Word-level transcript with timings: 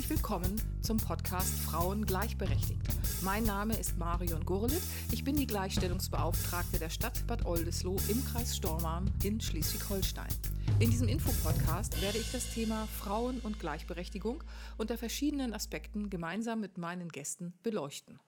Herzlich 0.00 0.16
willkommen 0.16 0.62
zum 0.80 0.96
Podcast 0.96 1.60
Frauen 1.60 2.06
gleichberechtigt. 2.06 2.80
Mein 3.20 3.44
Name 3.44 3.76
ist 3.76 3.98
Marion 3.98 4.46
Gurlitt. 4.46 4.80
Ich 5.12 5.24
bin 5.24 5.36
die 5.36 5.46
Gleichstellungsbeauftragte 5.46 6.78
der 6.78 6.88
Stadt 6.88 7.26
Bad 7.26 7.44
Oldesloe 7.44 8.00
im 8.08 8.24
Kreis 8.24 8.56
Stormarn 8.56 9.12
in 9.22 9.42
Schleswig-Holstein. 9.42 10.30
In 10.78 10.88
diesem 10.88 11.06
Infopodcast 11.06 12.00
werde 12.00 12.16
ich 12.16 12.32
das 12.32 12.48
Thema 12.54 12.86
Frauen 12.86 13.40
und 13.40 13.60
Gleichberechtigung 13.60 14.42
unter 14.78 14.96
verschiedenen 14.96 15.52
Aspekten 15.52 16.08
gemeinsam 16.08 16.60
mit 16.60 16.78
meinen 16.78 17.10
Gästen 17.10 17.52
beleuchten. 17.62 18.18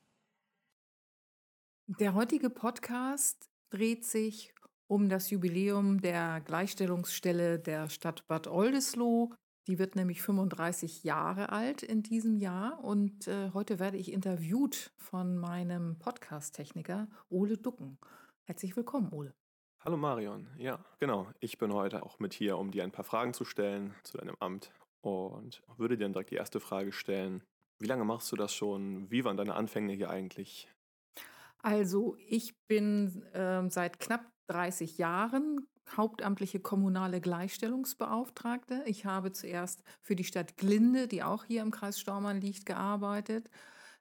Der 1.87 2.13
heutige 2.13 2.51
Podcast 2.51 3.49
dreht 3.71 4.05
sich 4.05 4.53
um 4.89 5.09
das 5.09 5.31
Jubiläum 5.31 6.03
der 6.03 6.43
Gleichstellungsstelle 6.43 7.59
der 7.59 7.89
Stadt 7.89 8.27
Bad 8.29 8.47
Oldesloe 8.47 9.31
die 9.67 9.79
wird 9.79 9.97
nämlich 9.97 10.23
35 10.23 11.05
Jahre 11.05 11.51
alt 11.51 11.83
in 11.83 12.03
diesem 12.03 12.37
Jahr 12.37 12.83
und 12.83 13.29
äh, 13.29 13.51
heute 13.55 13.79
werde 13.79 13.97
ich 13.97 14.13
interviewt 14.13 14.93
von 14.97 15.37
meinem 15.37 15.99
Podcast-Techniker 15.99 17.09
Ole 17.29 17.57
Ducken. 17.57 17.99
Herzlich 18.45 18.77
willkommen, 18.77 19.13
Ole. 19.13 19.35
Hallo 19.85 19.97
Marion, 19.97 20.49
ja, 20.59 20.85
genau. 21.01 21.29
Ich 21.41 21.59
bin 21.59 21.73
heute 21.73 22.03
auch 22.03 22.19
mit 22.19 22.35
hier, 22.35 22.59
um 22.59 22.71
dir 22.71 22.85
ein 22.85 22.93
paar 22.93 23.05
Fragen 23.05 23.35
zu 23.35 23.45
stellen 23.45 23.95
zu 24.03 24.19
deinem 24.19 24.37
Amt 24.41 24.73
und 25.01 25.63
würde 25.77 25.97
dir 25.97 26.05
dann 26.05 26.13
direkt 26.13 26.31
die 26.31 26.37
erste 26.37 26.61
Frage 26.61 26.93
stellen. 26.93 27.43
Wie 27.79 27.87
lange 27.87 28.05
machst 28.05 28.31
du 28.31 28.37
das 28.37 28.55
schon? 28.55 29.11
Wie 29.11 29.25
waren 29.25 29.37
deine 29.37 29.55
Anfänge 29.55 29.93
hier 29.93 30.11
eigentlich? 30.11 30.69
Also 31.59 32.17
ich 32.27 32.57
bin 32.67 33.23
äh, 33.33 33.69
seit 33.71 34.01
knapp 34.01 34.27
30 34.49 34.99
Jahren 34.99 35.67
hauptamtliche 35.97 36.61
kommunale 36.61 37.21
Gleichstellungsbeauftragte. 37.21 38.83
Ich 38.87 39.05
habe 39.05 39.33
zuerst 39.33 39.83
für 40.01 40.17
die 40.17 40.25
Stadt 40.25 40.57
Glinde, 40.57 41.09
die 41.09 41.23
auch 41.23 41.45
hier 41.45 41.63
im 41.63 41.71
Kreis 41.71 41.99
Stormann 41.99 42.41
liegt, 42.41 42.67
gearbeitet, 42.67 43.51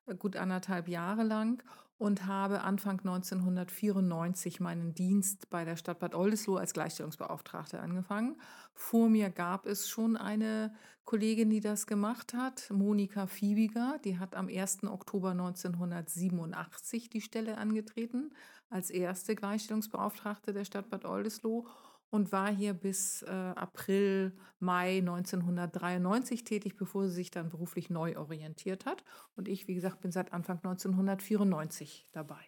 äh, 0.05 0.15
gut 0.15 0.35
anderthalb 0.35 0.87
Jahre 0.87 1.23
lang 1.23 1.63
und 2.01 2.25
habe 2.25 2.61
Anfang 2.61 2.99
1994 3.01 4.59
meinen 4.59 4.95
Dienst 4.95 5.51
bei 5.51 5.65
der 5.65 5.75
Stadt 5.75 5.99
Bad 5.99 6.15
Oldesloe 6.15 6.59
als 6.59 6.73
Gleichstellungsbeauftragte 6.73 7.79
angefangen. 7.79 8.41
Vor 8.73 9.07
mir 9.07 9.29
gab 9.29 9.67
es 9.67 9.87
schon 9.87 10.17
eine 10.17 10.73
Kollegin, 11.05 11.51
die 11.51 11.59
das 11.59 11.85
gemacht 11.85 12.33
hat, 12.33 12.71
Monika 12.71 13.27
Fiebiger. 13.27 13.99
Die 14.03 14.17
hat 14.17 14.35
am 14.35 14.47
1. 14.47 14.85
Oktober 14.85 15.29
1987 15.29 17.11
die 17.11 17.21
Stelle 17.21 17.59
angetreten 17.59 18.31
als 18.71 18.89
erste 18.89 19.35
Gleichstellungsbeauftragte 19.35 20.53
der 20.53 20.65
Stadt 20.65 20.89
Bad 20.89 21.05
Oldesloe 21.05 21.67
und 22.11 22.31
war 22.31 22.53
hier 22.53 22.73
bis 22.73 23.23
äh, 23.23 23.29
April, 23.29 24.33
Mai 24.59 24.99
1993 24.99 26.43
tätig, 26.43 26.75
bevor 26.75 27.07
sie 27.07 27.15
sich 27.15 27.31
dann 27.31 27.49
beruflich 27.49 27.89
neu 27.89 28.17
orientiert 28.17 28.85
hat. 28.85 29.03
Und 29.35 29.47
ich, 29.47 29.67
wie 29.67 29.73
gesagt, 29.73 30.01
bin 30.01 30.11
seit 30.11 30.33
Anfang 30.33 30.57
1994 30.57 32.05
dabei. 32.11 32.39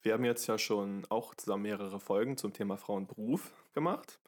Wir 0.00 0.14
haben 0.14 0.24
jetzt 0.24 0.46
ja 0.46 0.58
schon 0.58 1.04
auch 1.08 1.34
zusammen 1.34 1.64
mehrere 1.64 2.00
Folgen 2.00 2.36
zum 2.36 2.52
Thema 2.52 2.76
Frauenberuf 2.76 3.52
gemacht. 3.74 4.20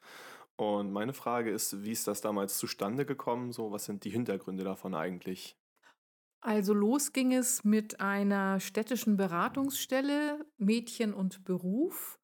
Und 0.57 0.91
meine 0.91 1.13
Frage 1.13 1.51
ist, 1.51 1.83
wie 1.83 1.91
ist 1.91 2.07
das 2.07 2.21
damals 2.21 2.57
zustande 2.57 3.05
gekommen? 3.05 3.51
So, 3.51 3.71
was 3.71 3.85
sind 3.85 4.03
die 4.03 4.09
Hintergründe 4.09 4.63
davon 4.63 4.95
eigentlich? 4.95 5.55
Also 6.41 6.73
los 6.73 7.13
ging 7.13 7.33
es 7.33 7.63
mit 7.63 7.99
einer 7.99 8.59
städtischen 8.59 9.17
Beratungsstelle 9.17 10.45
Mädchen 10.57 11.13
und 11.13 11.45
Beruf 11.45 12.16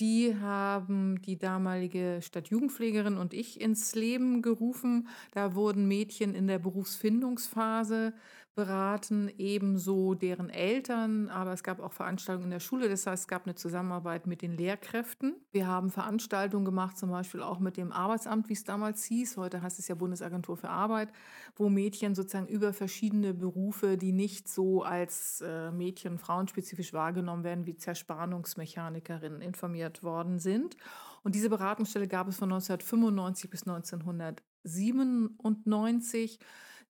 die 0.00 0.36
haben 0.40 1.22
die 1.22 1.38
damalige 1.38 2.20
Stadtjugendpflegerin 2.20 3.16
und 3.16 3.32
ich 3.32 3.60
ins 3.60 3.94
Leben 3.94 4.42
gerufen. 4.42 5.08
Da 5.32 5.54
wurden 5.54 5.86
Mädchen 5.86 6.34
in 6.34 6.46
der 6.46 6.58
Berufsfindungsphase 6.58 8.12
beraten, 8.54 9.30
ebenso 9.36 10.14
deren 10.14 10.48
Eltern. 10.48 11.28
Aber 11.28 11.52
es 11.52 11.62
gab 11.62 11.80
auch 11.80 11.92
Veranstaltungen 11.92 12.44
in 12.44 12.50
der 12.50 12.60
Schule. 12.60 12.88
Das 12.88 13.06
heißt, 13.06 13.24
es 13.24 13.28
gab 13.28 13.46
eine 13.46 13.54
Zusammenarbeit 13.54 14.26
mit 14.26 14.42
den 14.42 14.56
Lehrkräften. 14.56 15.34
Wir 15.50 15.66
haben 15.66 15.90
Veranstaltungen 15.90 16.64
gemacht, 16.64 16.96
zum 16.96 17.10
Beispiel 17.10 17.42
auch 17.42 17.58
mit 17.58 17.76
dem 17.76 17.92
Arbeitsamt, 17.92 18.48
wie 18.48 18.54
es 18.54 18.64
damals 18.64 19.04
hieß. 19.04 19.36
Heute 19.36 19.60
heißt 19.60 19.78
es 19.78 19.88
ja 19.88 19.94
Bundesagentur 19.94 20.56
für 20.56 20.70
Arbeit, 20.70 21.12
wo 21.56 21.68
Mädchen 21.68 22.14
sozusagen 22.14 22.46
über 22.46 22.72
verschiedene 22.72 23.34
Berufe, 23.34 23.96
die 23.96 24.12
nicht 24.12 24.48
so 24.48 24.82
als 24.82 25.40
äh, 25.40 25.70
Mädchen- 25.70 26.18
frauenspezifisch 26.18 26.92
wahrgenommen 26.92 27.44
werden, 27.44 27.66
wie 27.66 27.76
Zerspannungsmechanikerinnen 27.76 29.40
informiert 29.40 29.74
informiert 29.74 30.02
worden 30.02 30.38
sind. 30.38 30.76
Und 31.22 31.34
diese 31.34 31.50
Beratungsstelle 31.50 32.06
gab 32.06 32.28
es 32.28 32.36
von 32.36 32.52
1995 32.52 33.50
bis 33.50 33.66
1997. 33.66 36.38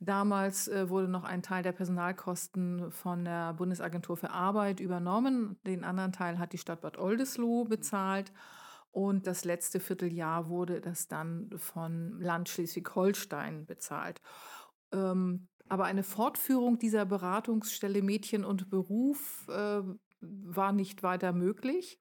Damals 0.05 0.69
äh, 0.69 0.89
wurde 0.89 1.09
noch 1.09 1.25
ein 1.25 1.43
Teil 1.43 1.63
der 1.63 1.73
Personalkosten 1.73 2.91
von 2.91 3.25
der 3.25 3.55
Bundesagentur 3.55 4.17
für 4.17 4.31
Arbeit 4.31 4.81
übernommen. 4.81 5.57
Den 5.67 5.85
anderen 5.85 6.13
Teil 6.13 6.39
hat 6.39 6.53
die 6.53 6.59
Stadt 6.59 6.81
Bad 6.81 6.99
Oldesloe 6.99 7.65
bezahlt. 7.65 8.33
Und 8.91 9.27
das 9.27 9.45
letzte 9.45 9.81
Vierteljahr 9.81 10.49
wurde 10.49 10.81
das 10.81 11.09
dann 11.09 11.51
von 11.57 12.21
Land 12.21 12.49
Schleswig-Holstein 12.49 13.67
bezahlt. 13.67 14.21
Ähm, 14.93 15.49
aber 15.69 15.85
eine 15.85 16.03
Fortführung 16.03 16.79
dieser 16.79 17.07
Beratungsstelle 17.07 18.03
Mädchen 18.03 18.45
und 18.45 18.71
Beruf 18.71 19.49
äh, 19.49 19.83
war 20.21 20.73
nicht 20.73 21.03
weiter 21.03 21.33
möglich. 21.33 21.99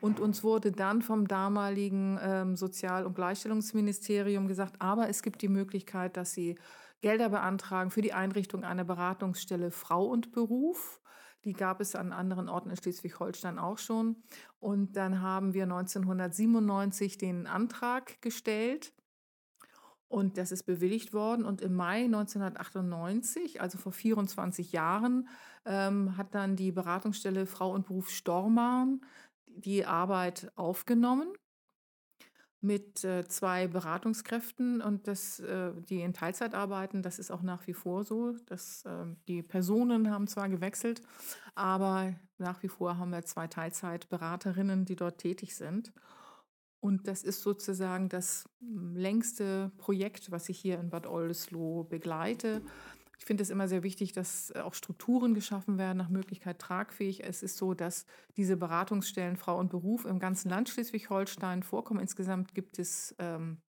Und 0.00 0.18
uns 0.18 0.42
wurde 0.42 0.72
dann 0.72 1.02
vom 1.02 1.28
damaligen 1.28 2.18
ähm, 2.22 2.56
Sozial- 2.56 3.04
und 3.04 3.14
Gleichstellungsministerium 3.14 4.48
gesagt, 4.48 4.76
aber 4.78 5.08
es 5.08 5.22
gibt 5.22 5.42
die 5.42 5.48
Möglichkeit, 5.48 6.16
dass 6.16 6.32
Sie 6.32 6.56
Gelder 7.00 7.30
beantragen 7.30 7.90
für 7.90 8.02
die 8.02 8.12
Einrichtung 8.12 8.64
einer 8.64 8.84
Beratungsstelle 8.84 9.70
Frau 9.70 10.06
und 10.06 10.32
Beruf. 10.32 11.00
Die 11.44 11.54
gab 11.54 11.80
es 11.80 11.94
an 11.94 12.12
anderen 12.12 12.48
Orten 12.48 12.70
in 12.70 12.76
Schleswig-Holstein 12.76 13.58
auch 13.58 13.78
schon. 13.78 14.16
Und 14.58 14.96
dann 14.96 15.22
haben 15.22 15.54
wir 15.54 15.62
1997 15.64 17.16
den 17.16 17.46
Antrag 17.46 18.20
gestellt 18.20 18.92
und 20.10 20.38
das 20.38 20.50
ist 20.50 20.64
bewilligt 20.64 21.14
worden. 21.14 21.44
Und 21.44 21.62
im 21.62 21.72
Mai 21.74 22.04
1998, 22.04 23.60
also 23.60 23.78
vor 23.78 23.92
24 23.92 24.72
Jahren, 24.72 25.28
ähm, 25.64 26.16
hat 26.16 26.34
dann 26.34 26.56
die 26.56 26.72
Beratungsstelle 26.72 27.46
Frau 27.46 27.72
und 27.72 27.86
Beruf 27.86 28.10
Stormarn 28.10 29.02
die 29.46 29.86
Arbeit 29.86 30.50
aufgenommen 30.56 31.32
mit 32.60 33.04
äh, 33.04 33.26
zwei 33.26 33.68
Beratungskräften 33.68 34.82
und 34.82 35.08
das, 35.08 35.40
äh, 35.40 35.72
die 35.88 36.02
in 36.02 36.12
Teilzeit 36.12 36.54
arbeiten. 36.54 37.02
Das 37.02 37.18
ist 37.18 37.30
auch 37.30 37.42
nach 37.42 37.66
wie 37.66 37.72
vor 37.72 38.04
so. 38.04 38.32
Dass, 38.46 38.84
äh, 38.84 39.06
die 39.28 39.42
Personen 39.42 40.10
haben 40.10 40.26
zwar 40.26 40.48
gewechselt, 40.48 41.00
aber 41.54 42.14
nach 42.38 42.62
wie 42.62 42.68
vor 42.68 42.98
haben 42.98 43.10
wir 43.10 43.24
zwei 43.24 43.46
Teilzeitberaterinnen, 43.46 44.84
die 44.84 44.96
dort 44.96 45.18
tätig 45.18 45.56
sind. 45.56 45.92
Und 46.80 47.06
das 47.08 47.22
ist 47.22 47.42
sozusagen 47.42 48.08
das 48.08 48.48
längste 48.60 49.70
Projekt, 49.76 50.30
was 50.30 50.48
ich 50.48 50.58
hier 50.58 50.80
in 50.80 50.88
Bad 50.88 51.06
Oldesloe 51.06 51.84
begleite. 51.84 52.62
Ich 53.20 53.26
finde 53.26 53.42
es 53.42 53.50
immer 53.50 53.68
sehr 53.68 53.82
wichtig, 53.82 54.12
dass 54.12 54.50
auch 54.52 54.72
Strukturen 54.72 55.34
geschaffen 55.34 55.76
werden, 55.76 55.98
nach 55.98 56.08
Möglichkeit 56.08 56.58
tragfähig. 56.58 57.22
Es 57.22 57.42
ist 57.42 57.58
so, 57.58 57.74
dass 57.74 58.06
diese 58.38 58.56
Beratungsstellen 58.56 59.36
Frau 59.36 59.58
und 59.58 59.68
Beruf 59.68 60.06
im 60.06 60.18
ganzen 60.18 60.48
Land 60.48 60.70
Schleswig-Holstein 60.70 61.62
vorkommen. 61.62 62.00
Insgesamt 62.00 62.54
gibt 62.54 62.78
es 62.78 63.14
ähm, 63.18 63.60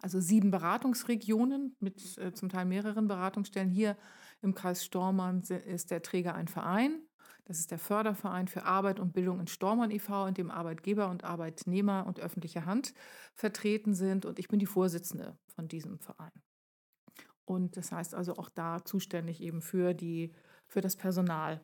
also 0.00 0.20
sieben 0.20 0.52
Beratungsregionen 0.52 1.74
mit 1.80 2.16
äh, 2.18 2.32
zum 2.32 2.48
Teil 2.48 2.64
mehreren 2.64 3.08
Beratungsstellen. 3.08 3.70
Hier 3.70 3.96
im 4.40 4.54
Kreis 4.54 4.84
Stormann 4.84 5.40
ist 5.40 5.90
der 5.90 6.02
Träger 6.02 6.36
ein 6.36 6.46
Verein. 6.46 7.02
Das 7.44 7.58
ist 7.58 7.72
der 7.72 7.80
Förderverein 7.80 8.46
für 8.46 8.62
Arbeit 8.62 9.00
und 9.00 9.12
Bildung 9.12 9.40
in 9.40 9.48
Stormann 9.48 9.90
e.V., 9.90 10.26
in 10.26 10.34
dem 10.34 10.52
Arbeitgeber 10.52 11.10
und 11.10 11.24
Arbeitnehmer 11.24 12.06
und 12.06 12.20
öffentliche 12.20 12.66
Hand 12.66 12.94
vertreten 13.34 13.94
sind. 13.94 14.26
Und 14.26 14.38
ich 14.38 14.46
bin 14.46 14.60
die 14.60 14.66
Vorsitzende 14.66 15.36
von 15.48 15.66
diesem 15.66 15.98
Verein. 15.98 16.45
Und 17.46 17.76
das 17.76 17.92
heißt 17.92 18.14
also 18.14 18.36
auch 18.36 18.50
da 18.50 18.84
zuständig 18.84 19.40
eben 19.40 19.62
für, 19.62 19.94
die, 19.94 20.32
für 20.68 20.80
das 20.80 20.96
Personal. 20.96 21.62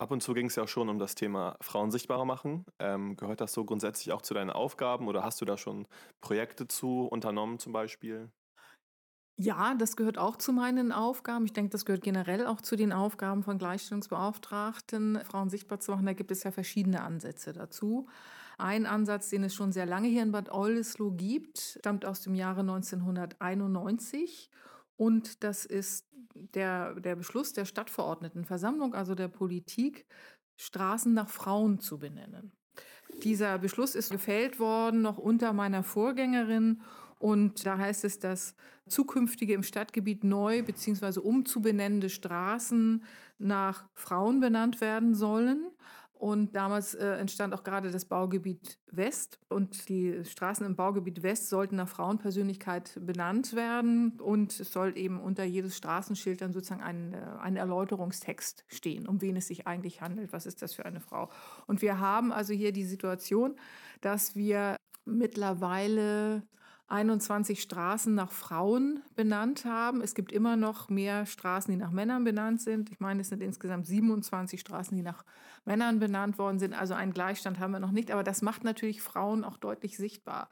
Ab 0.00 0.12
und 0.12 0.22
zu 0.22 0.32
ging 0.32 0.46
es 0.46 0.54
ja 0.54 0.62
auch 0.62 0.68
schon 0.68 0.88
um 0.88 0.98
das 1.00 1.16
Thema 1.16 1.56
Frauen 1.60 1.90
sichtbarer 1.90 2.24
machen. 2.24 2.64
Ähm, 2.78 3.16
gehört 3.16 3.40
das 3.40 3.52
so 3.52 3.64
grundsätzlich 3.64 4.12
auch 4.12 4.22
zu 4.22 4.32
deinen 4.32 4.50
Aufgaben 4.50 5.08
oder 5.08 5.24
hast 5.24 5.40
du 5.40 5.44
da 5.44 5.56
schon 5.56 5.88
Projekte 6.20 6.68
zu 6.68 7.06
unternommen 7.06 7.58
zum 7.58 7.72
Beispiel? 7.72 8.30
Ja, 9.40 9.74
das 9.74 9.94
gehört 9.96 10.18
auch 10.18 10.36
zu 10.36 10.52
meinen 10.52 10.90
Aufgaben. 10.90 11.44
Ich 11.44 11.52
denke, 11.52 11.70
das 11.70 11.84
gehört 11.84 12.02
generell 12.02 12.44
auch 12.46 12.60
zu 12.60 12.74
den 12.74 12.92
Aufgaben 12.92 13.44
von 13.44 13.56
Gleichstellungsbeauftragten, 13.58 15.20
Frauen 15.24 15.48
sichtbar 15.48 15.78
zu 15.78 15.92
machen. 15.92 16.06
Da 16.06 16.12
gibt 16.12 16.32
es 16.32 16.42
ja 16.42 16.50
verschiedene 16.50 17.02
Ansätze 17.02 17.52
dazu. 17.52 18.08
Ein 18.58 18.86
Ansatz, 18.86 19.30
den 19.30 19.44
es 19.44 19.54
schon 19.54 19.70
sehr 19.70 19.86
lange 19.86 20.08
hier 20.08 20.24
in 20.24 20.32
Bad 20.32 20.50
Oldesloe 20.50 21.14
gibt, 21.14 21.78
stammt 21.78 22.04
aus 22.04 22.20
dem 22.22 22.34
Jahre 22.34 22.60
1991. 22.60 24.50
Und 24.96 25.44
das 25.44 25.64
ist 25.64 26.08
der, 26.34 26.94
der 26.94 27.14
Beschluss 27.14 27.52
der 27.52 27.64
Stadtverordnetenversammlung, 27.64 28.94
also 28.94 29.14
der 29.14 29.28
Politik, 29.28 30.06
Straßen 30.56 31.14
nach 31.14 31.28
Frauen 31.28 31.78
zu 31.78 31.98
benennen. 31.98 32.50
Dieser 33.22 33.58
Beschluss 33.58 33.94
ist 33.94 34.10
gefällt 34.10 34.58
worden, 34.58 35.02
noch 35.02 35.18
unter 35.18 35.52
meiner 35.52 35.84
Vorgängerin. 35.84 36.82
Und 37.20 37.64
da 37.64 37.78
heißt 37.78 38.04
es, 38.04 38.18
dass 38.18 38.56
zukünftige 38.88 39.54
im 39.54 39.62
Stadtgebiet 39.62 40.24
neu 40.24 40.64
bzw. 40.64 41.20
umzubenennende 41.20 42.10
Straßen 42.10 43.04
nach 43.38 43.88
Frauen 43.94 44.40
benannt 44.40 44.80
werden 44.80 45.14
sollen. 45.14 45.70
Und 46.18 46.56
damals 46.56 46.94
äh, 46.94 47.12
entstand 47.12 47.54
auch 47.54 47.62
gerade 47.62 47.92
das 47.92 48.04
Baugebiet 48.04 48.76
West. 48.90 49.38
Und 49.48 49.88
die 49.88 50.24
Straßen 50.24 50.66
im 50.66 50.74
Baugebiet 50.74 51.22
West 51.22 51.48
sollten 51.48 51.76
nach 51.76 51.88
Frauenpersönlichkeit 51.88 52.98
benannt 53.00 53.54
werden. 53.54 54.18
Und 54.18 54.58
es 54.58 54.72
soll 54.72 54.98
eben 54.98 55.20
unter 55.20 55.44
jedes 55.44 55.76
Straßenschild 55.76 56.40
dann 56.40 56.52
sozusagen 56.52 56.82
ein, 56.82 57.14
äh, 57.14 57.18
ein 57.40 57.54
Erläuterungstext 57.54 58.64
stehen, 58.66 59.06
um 59.06 59.22
wen 59.22 59.36
es 59.36 59.46
sich 59.46 59.68
eigentlich 59.68 60.00
handelt. 60.00 60.32
Was 60.32 60.44
ist 60.44 60.60
das 60.60 60.74
für 60.74 60.84
eine 60.84 61.00
Frau? 61.00 61.30
Und 61.68 61.82
wir 61.82 62.00
haben 62.00 62.32
also 62.32 62.52
hier 62.52 62.72
die 62.72 62.84
Situation, 62.84 63.54
dass 64.00 64.34
wir 64.34 64.76
mittlerweile 65.04 66.42
21 66.88 67.60
Straßen 67.60 68.14
nach 68.14 68.32
Frauen 68.32 69.02
benannt 69.14 69.66
haben. 69.66 70.00
Es 70.00 70.14
gibt 70.14 70.32
immer 70.32 70.56
noch 70.56 70.88
mehr 70.88 71.26
Straßen, 71.26 71.70
die 71.70 71.78
nach 71.78 71.90
Männern 71.90 72.24
benannt 72.24 72.62
sind. 72.62 72.90
Ich 72.90 72.98
meine, 72.98 73.20
es 73.20 73.28
sind 73.28 73.42
insgesamt 73.42 73.86
27 73.86 74.58
Straßen, 74.58 74.96
die 74.96 75.02
nach 75.02 75.24
Männern 75.66 75.98
benannt 75.98 76.38
worden 76.38 76.58
sind. 76.58 76.72
Also 76.72 76.94
einen 76.94 77.12
Gleichstand 77.12 77.58
haben 77.58 77.72
wir 77.72 77.80
noch 77.80 77.90
nicht, 77.90 78.10
aber 78.10 78.24
das 78.24 78.40
macht 78.40 78.64
natürlich 78.64 79.02
Frauen 79.02 79.44
auch 79.44 79.58
deutlich 79.58 79.98
sichtbar. 79.98 80.48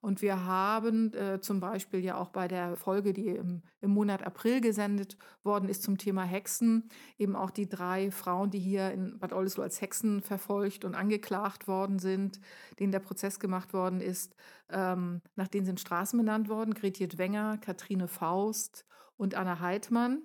Und 0.00 0.22
wir 0.22 0.46
haben 0.46 1.12
äh, 1.12 1.40
zum 1.40 1.60
Beispiel 1.60 2.00
ja 2.00 2.16
auch 2.16 2.30
bei 2.30 2.48
der 2.48 2.76
Folge, 2.76 3.12
die 3.12 3.28
im, 3.28 3.62
im, 3.82 3.90
Monat 3.90 4.22
April 4.22 4.62
gesendet 4.62 5.18
worden 5.42 5.68
ist 5.68 5.82
zum 5.82 5.98
Thema 5.98 6.24
Hexen, 6.24 6.88
eben 7.18 7.36
auch 7.36 7.50
die 7.50 7.68
drei 7.68 8.10
Frauen, 8.10 8.50
die 8.50 8.58
hier 8.58 8.90
in 8.92 9.18
Bad 9.18 9.34
Oldesloe 9.34 9.64
als 9.64 9.80
Hexen 9.80 10.22
verfolgt 10.22 10.86
und 10.86 10.94
angeklagt 10.94 11.68
worden 11.68 11.98
sind, 11.98 12.40
denen 12.78 12.92
der 12.92 13.00
Prozess 13.00 13.38
gemacht 13.38 13.74
worden 13.74 14.00
ist, 14.00 14.34
ähm, 14.70 15.20
nach 15.36 15.48
denen 15.48 15.66
sind 15.66 15.80
Straßen 15.80 16.18
benannt 16.18 16.48
worden. 16.48 16.72
Gretiet 16.72 17.18
Wenger, 17.18 17.58
Katrine 17.58 18.08
Faust 18.08 18.86
und 19.18 19.34
Anna 19.34 19.60
Heidmann. 19.60 20.22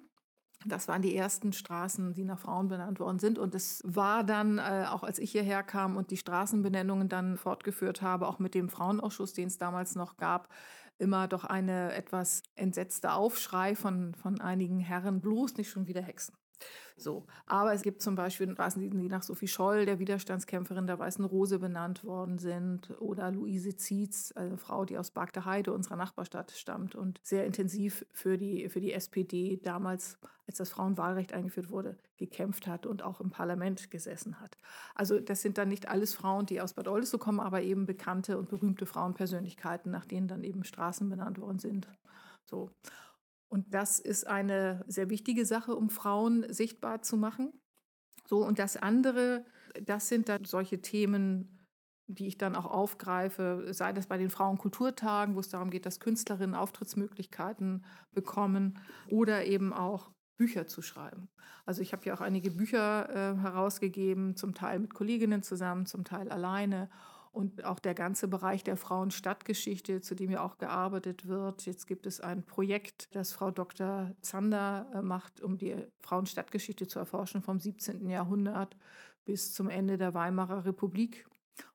Das 0.67 0.87
waren 0.87 1.01
die 1.01 1.15
ersten 1.15 1.53
Straßen, 1.53 2.13
die 2.13 2.25
nach 2.25 2.39
Frauen 2.39 2.67
benannt 2.67 2.99
worden 2.99 3.19
sind. 3.19 3.37
Und 3.37 3.53
es 3.53 3.81
war 3.85 4.23
dann, 4.23 4.57
äh, 4.57 4.85
auch 4.89 5.03
als 5.03 5.19
ich 5.19 5.31
hierher 5.31 5.61
kam 5.61 5.95
und 5.95 6.09
die 6.09 6.17
Straßenbenennungen 6.17 7.07
dann 7.07 7.37
fortgeführt 7.37 8.01
habe, 8.01 8.27
auch 8.27 8.39
mit 8.39 8.55
dem 8.55 8.69
Frauenausschuss, 8.69 9.33
den 9.33 9.47
es 9.47 9.57
damals 9.57 9.95
noch 9.95 10.17
gab, 10.17 10.49
immer 10.97 11.27
doch 11.27 11.43
eine 11.43 11.93
etwas 11.93 12.41
entsetzte 12.55 13.13
Aufschrei 13.13 13.75
von, 13.75 14.15
von 14.15 14.41
einigen 14.41 14.79
Herren, 14.79 15.21
bloß 15.21 15.57
nicht 15.57 15.69
schon 15.69 15.87
wieder 15.87 16.01
Hexen. 16.01 16.35
So. 16.97 17.25
Aber 17.45 17.73
es 17.73 17.81
gibt 17.81 18.01
zum 18.01 18.15
Beispiel 18.15 18.47
Straßen, 18.47 18.99
die 18.99 19.09
nach 19.09 19.23
Sophie 19.23 19.47
Scholl, 19.47 19.85
der 19.85 19.99
Widerstandskämpferin 19.99 20.87
der 20.87 20.97
Weißen 20.97 21.25
Rose, 21.25 21.59
benannt 21.59 22.03
worden 22.03 22.37
sind. 22.37 22.89
Oder 23.01 23.31
Luise 23.31 23.75
Zietz, 23.75 24.31
eine 24.35 24.57
Frau, 24.57 24.85
die 24.85 24.97
aus 24.97 25.11
Bagde 25.11 25.43
unserer 25.73 25.97
Nachbarstadt, 25.97 26.51
stammt 26.51 26.95
und 26.95 27.19
sehr 27.21 27.45
intensiv 27.45 28.05
für 28.11 28.37
die, 28.37 28.69
für 28.69 28.79
die 28.79 28.93
SPD 28.93 29.59
damals, 29.61 30.17
als 30.47 30.57
das 30.57 30.69
Frauenwahlrecht 30.69 31.33
eingeführt 31.33 31.69
wurde, 31.69 31.97
gekämpft 32.17 32.67
hat 32.67 32.85
und 32.85 33.03
auch 33.03 33.19
im 33.19 33.29
Parlament 33.29 33.91
gesessen 33.91 34.39
hat. 34.39 34.57
Also 34.93 35.19
das 35.19 35.41
sind 35.41 35.57
dann 35.57 35.67
nicht 35.67 35.89
alles 35.89 36.13
Frauen, 36.13 36.45
die 36.45 36.61
aus 36.61 36.73
Bad 36.73 36.87
Oldesloe 36.87 37.19
kommen, 37.19 37.41
aber 37.41 37.61
eben 37.61 37.85
bekannte 37.85 38.37
und 38.37 38.49
berühmte 38.49 38.85
Frauenpersönlichkeiten, 38.85 39.91
nach 39.91 40.05
denen 40.05 40.27
dann 40.27 40.43
eben 40.43 40.63
Straßen 40.63 41.09
benannt 41.09 41.41
worden 41.41 41.59
sind. 41.59 41.87
So. 42.45 42.69
Und 43.47 43.73
das 43.73 43.99
ist 43.99 44.27
eine 44.27 44.83
sehr 44.87 45.09
wichtige 45.09 45.45
Sache, 45.45 45.75
um 45.75 45.89
Frauen 45.89 46.51
sichtbar 46.51 47.01
zu 47.01 47.17
machen. 47.17 47.53
So, 48.27 48.45
und 48.45 48.59
das 48.59 48.77
andere, 48.77 49.45
das 49.81 50.07
sind 50.07 50.29
dann 50.29 50.45
solche 50.45 50.81
Themen, 50.81 51.65
die 52.07 52.27
ich 52.27 52.37
dann 52.37 52.55
auch 52.55 52.65
aufgreife, 52.65 53.67
sei 53.71 53.93
das 53.93 54.07
bei 54.07 54.17
den 54.17 54.29
Frauenkulturtagen, 54.29 55.35
wo 55.35 55.39
es 55.39 55.49
darum 55.49 55.69
geht, 55.69 55.85
dass 55.85 55.99
Künstlerinnen 55.99 56.55
Auftrittsmöglichkeiten 56.55 57.85
bekommen 58.13 58.79
oder 59.09 59.45
eben 59.45 59.73
auch 59.73 60.11
Bücher 60.37 60.67
zu 60.67 60.81
schreiben. 60.81 61.29
Also 61.65 61.81
ich 61.81 61.93
habe 61.93 62.05
ja 62.05 62.13
auch 62.13 62.21
einige 62.21 62.51
Bücher 62.51 63.09
äh, 63.09 63.37
herausgegeben, 63.37 64.35
zum 64.35 64.53
Teil 64.53 64.79
mit 64.79 64.93
Kolleginnen 64.93 65.41
zusammen, 65.41 65.85
zum 65.85 66.03
Teil 66.03 66.29
alleine 66.29 66.89
und 67.35 67.65
auch 67.65 67.79
der 67.79 67.93
ganze 67.93 68.29
Bereich 68.29 68.63
der 68.63 68.77
Frauenstadtgeschichte, 68.77 69.99
zu 69.99 70.15
dem 70.15 70.31
ja 70.31 70.41
auch 70.41 70.57
gearbeitet 70.57 71.27
wird. 71.27 71.65
Jetzt 71.65 71.85
gibt 71.85 72.07
es 72.07 72.21
ein 72.21 72.43
Projekt, 72.43 73.13
das 73.13 73.33
Frau 73.33 73.51
Dr. 73.51 74.15
Zander 74.21 74.89
äh, 74.93 75.01
macht, 75.01 75.41
um 75.41 75.57
die 75.57 75.75
Frauenstadtgeschichte 75.99 76.87
zu 76.87 76.97
erforschen 76.97 77.41
vom 77.41 77.59
17. 77.59 78.09
Jahrhundert 78.09 78.77
bis 79.25 79.53
zum 79.53 79.69
Ende 79.69 79.97
der 79.97 80.13
Weimarer 80.13 80.65
Republik. 80.65 81.27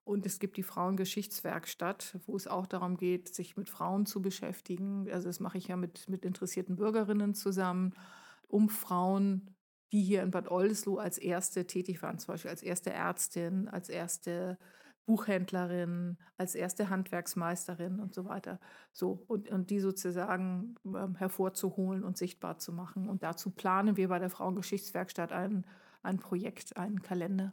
Und 0.04 0.24
es 0.24 0.38
gibt 0.38 0.56
die 0.56 0.62
Frauengeschichtswerkstatt, 0.62 2.18
wo 2.26 2.36
es 2.36 2.46
auch 2.46 2.66
darum 2.66 2.96
geht, 2.96 3.34
sich 3.34 3.56
mit 3.56 3.68
Frauen 3.68 4.06
zu 4.06 4.22
beschäftigen. 4.22 5.10
Also 5.12 5.28
das 5.28 5.40
mache 5.40 5.58
ich 5.58 5.68
ja 5.68 5.76
mit, 5.76 6.08
mit 6.08 6.24
interessierten 6.24 6.76
Bürgerinnen 6.76 7.34
zusammen, 7.34 7.92
um 8.48 8.70
Frauen, 8.70 9.54
die 9.92 10.02
hier 10.02 10.22
in 10.22 10.30
Bad 10.30 10.50
Oldesloe 10.50 11.00
als 11.00 11.18
erste 11.18 11.66
tätig 11.66 12.02
waren, 12.02 12.18
zum 12.18 12.32
Beispiel 12.32 12.50
als 12.50 12.62
erste 12.62 12.90
Ärztin, 12.90 13.68
als 13.68 13.90
erste 13.90 14.58
Buchhändlerin, 15.10 16.18
als 16.36 16.54
erste 16.54 16.88
Handwerksmeisterin 16.88 17.98
und 17.98 18.14
so 18.14 18.26
weiter. 18.26 18.60
So, 18.92 19.24
und, 19.26 19.48
und 19.48 19.70
die 19.70 19.80
sozusagen 19.80 20.76
ähm, 20.86 21.16
hervorzuholen 21.16 22.04
und 22.04 22.16
sichtbar 22.16 22.58
zu 22.58 22.72
machen. 22.72 23.08
Und 23.08 23.24
dazu 23.24 23.50
planen 23.50 23.96
wir 23.96 24.06
bei 24.06 24.20
der 24.20 24.30
Frauengeschichtswerkstatt 24.30 25.32
ein, 25.32 25.66
ein 26.04 26.18
Projekt, 26.18 26.76
einen 26.76 27.02
Kalender, 27.02 27.52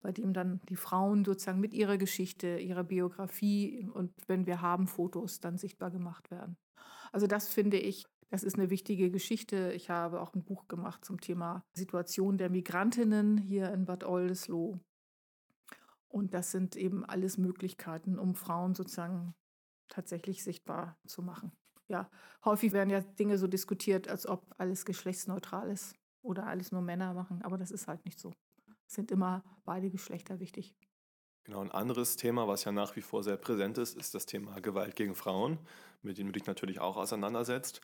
bei 0.00 0.12
dem 0.12 0.32
dann 0.32 0.62
die 0.70 0.76
Frauen 0.76 1.26
sozusagen 1.26 1.60
mit 1.60 1.74
ihrer 1.74 1.98
Geschichte, 1.98 2.56
ihrer 2.56 2.84
Biografie 2.84 3.86
und 3.92 4.10
wenn 4.26 4.46
wir 4.46 4.62
haben 4.62 4.86
Fotos, 4.86 5.40
dann 5.40 5.58
sichtbar 5.58 5.90
gemacht 5.90 6.30
werden. 6.30 6.56
Also 7.12 7.26
das 7.26 7.48
finde 7.50 7.76
ich 7.76 8.06
das 8.30 8.42
ist 8.42 8.58
eine 8.58 8.70
wichtige 8.70 9.10
Geschichte. 9.10 9.72
Ich 9.76 9.90
habe 9.90 10.20
auch 10.20 10.34
ein 10.34 10.42
Buch 10.42 10.66
gemacht 10.66 11.04
zum 11.04 11.20
Thema 11.20 11.62
Situation 11.74 12.38
der 12.38 12.50
Migrantinnen 12.50 13.36
hier 13.36 13.70
in 13.72 13.84
Bad 13.84 14.02
Oldesloe. 14.02 14.80
Und 16.14 16.32
das 16.32 16.52
sind 16.52 16.76
eben 16.76 17.04
alles 17.04 17.38
Möglichkeiten, 17.38 18.20
um 18.20 18.36
Frauen 18.36 18.76
sozusagen 18.76 19.34
tatsächlich 19.88 20.44
sichtbar 20.44 20.96
zu 21.04 21.22
machen. 21.22 21.50
Ja, 21.88 22.08
häufig 22.44 22.70
werden 22.70 22.88
ja 22.88 23.00
Dinge 23.00 23.36
so 23.36 23.48
diskutiert, 23.48 24.06
als 24.06 24.24
ob 24.28 24.54
alles 24.56 24.84
geschlechtsneutral 24.84 25.68
ist 25.68 25.96
oder 26.22 26.46
alles 26.46 26.70
nur 26.70 26.82
Männer 26.82 27.14
machen, 27.14 27.42
aber 27.42 27.58
das 27.58 27.72
ist 27.72 27.88
halt 27.88 28.04
nicht 28.04 28.20
so. 28.20 28.32
Es 28.86 28.94
sind 28.94 29.10
immer 29.10 29.42
beide 29.64 29.90
Geschlechter 29.90 30.38
wichtig. 30.38 30.76
Genau, 31.44 31.60
ein 31.60 31.70
anderes 31.70 32.16
Thema, 32.16 32.48
was 32.48 32.64
ja 32.64 32.72
nach 32.72 32.96
wie 32.96 33.02
vor 33.02 33.22
sehr 33.22 33.36
präsent 33.36 33.76
ist, 33.76 33.96
ist 33.96 34.14
das 34.14 34.24
Thema 34.24 34.60
Gewalt 34.60 34.96
gegen 34.96 35.14
Frauen, 35.14 35.58
mit 36.02 36.16
dem 36.16 36.26
du 36.28 36.32
dich 36.32 36.46
natürlich 36.46 36.80
auch 36.80 36.96
auseinandersetzt. 36.96 37.82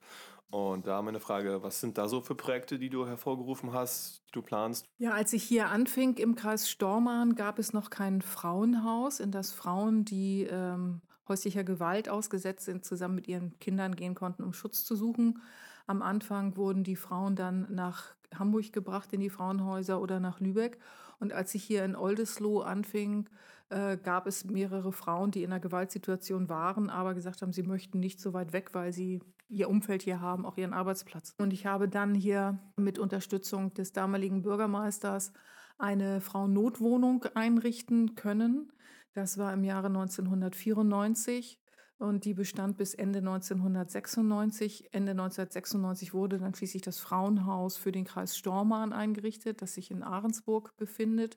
Und 0.50 0.87
da 0.87 1.02
meine 1.02 1.21
Frage, 1.21 1.62
was 1.62 1.81
sind 1.81 1.99
da 1.99 2.09
so 2.09 2.23
für 2.23 2.35
Projekte, 2.35 2.79
die 2.79 2.88
du 2.88 3.07
hervorgerufen 3.07 3.73
hast, 3.73 4.23
die 4.29 4.33
du 4.33 4.43
planst? 4.43 4.87
Ja, 4.99 5.12
als 5.12 5.33
ich 5.35 5.43
hier 5.43 5.69
anfing 5.69 6.17
im 6.17 6.37
Kreis 6.37 6.71
Stormarn, 6.71 7.35
gab 7.35 7.59
es 7.59 7.73
noch 7.75 7.90
kein 7.90 8.23
Frauenhaus, 8.23 9.21
in 9.21 9.31
das 9.31 9.52
Frauen, 9.52 10.07
die 10.07 10.45
ähm, 10.50 11.02
häuslicher 11.29 11.62
Gewalt 11.62 12.09
ausgesetzt 12.09 12.64
sind, 12.64 12.85
zusammen 12.85 13.14
mit 13.14 13.29
ihren 13.29 13.59
Kindern 13.61 13.95
gehen 13.95 14.14
konnten, 14.14 14.43
um 14.43 14.55
Schutz 14.55 14.85
zu 14.85 14.97
suchen. 14.97 15.40
Am 15.87 16.02
Anfang 16.02 16.57
wurden 16.57 16.83
die 16.83 16.97
Frauen 16.97 17.37
dann 17.37 17.67
nach 17.71 18.14
Hamburg 18.35 18.73
gebracht 18.73 19.12
in 19.12 19.21
die 19.21 19.31
Frauenhäuser 19.31 20.00
oder 20.00 20.19
nach 20.19 20.40
Lübeck. 20.40 20.79
Und 21.21 21.33
als 21.33 21.55
ich 21.55 21.62
hier 21.62 21.85
in 21.85 21.95
Oldesloe 21.95 22.65
anfing, 22.65 23.29
äh, 23.69 23.97
gab 23.97 24.27
es 24.27 24.45
mehrere 24.45 24.91
Frauen, 24.91 25.31
die 25.31 25.45
in 25.45 25.53
einer 25.53 25.61
Gewaltsituation 25.61 26.49
waren, 26.49 26.91
aber 26.91 27.15
gesagt 27.15 27.43
haben, 27.43 27.53
sie 27.53 27.62
möchten 27.62 28.00
nicht 28.00 28.21
so 28.21 28.33
weit 28.33 28.53
weg, 28.53 28.71
weil 28.73 28.93
sie 28.93 29.21
ihr 29.49 29.69
Umfeld 29.69 30.03
hier 30.03 30.21
haben, 30.21 30.47
auch 30.47 30.57
ihren 30.57 30.73
Arbeitsplatz. 30.73 31.35
Und 31.39 31.53
ich 31.53 31.67
habe 31.67 31.89
dann 31.89 32.15
hier 32.15 32.59
mit 32.77 32.99
Unterstützung 32.99 33.75
des 33.75 33.93
damaligen 33.93 34.43
Bürgermeisters 34.43 35.33
eine 35.79 36.21
Frauennotwohnung 36.21 37.25
einrichten 37.35 38.15
können. 38.15 38.73
Das 39.12 39.39
war 39.39 39.53
im 39.53 39.65
Jahre 39.65 39.89
1994 39.89 41.60
und 42.00 42.25
die 42.25 42.33
bestand 42.33 42.78
bis 42.78 42.95
Ende 42.95 43.19
1996. 43.19 44.88
Ende 44.92 45.11
1996 45.11 46.14
wurde 46.14 46.38
dann 46.38 46.54
schließlich 46.54 46.83
das 46.83 46.99
Frauenhaus 46.99 47.76
für 47.76 47.92
den 47.92 48.04
Kreis 48.04 48.37
Stormarn 48.37 48.95
eingerichtet, 48.95 49.61
das 49.61 49.75
sich 49.75 49.90
in 49.90 50.02
Ahrensburg 50.02 50.75
befindet. 50.78 51.37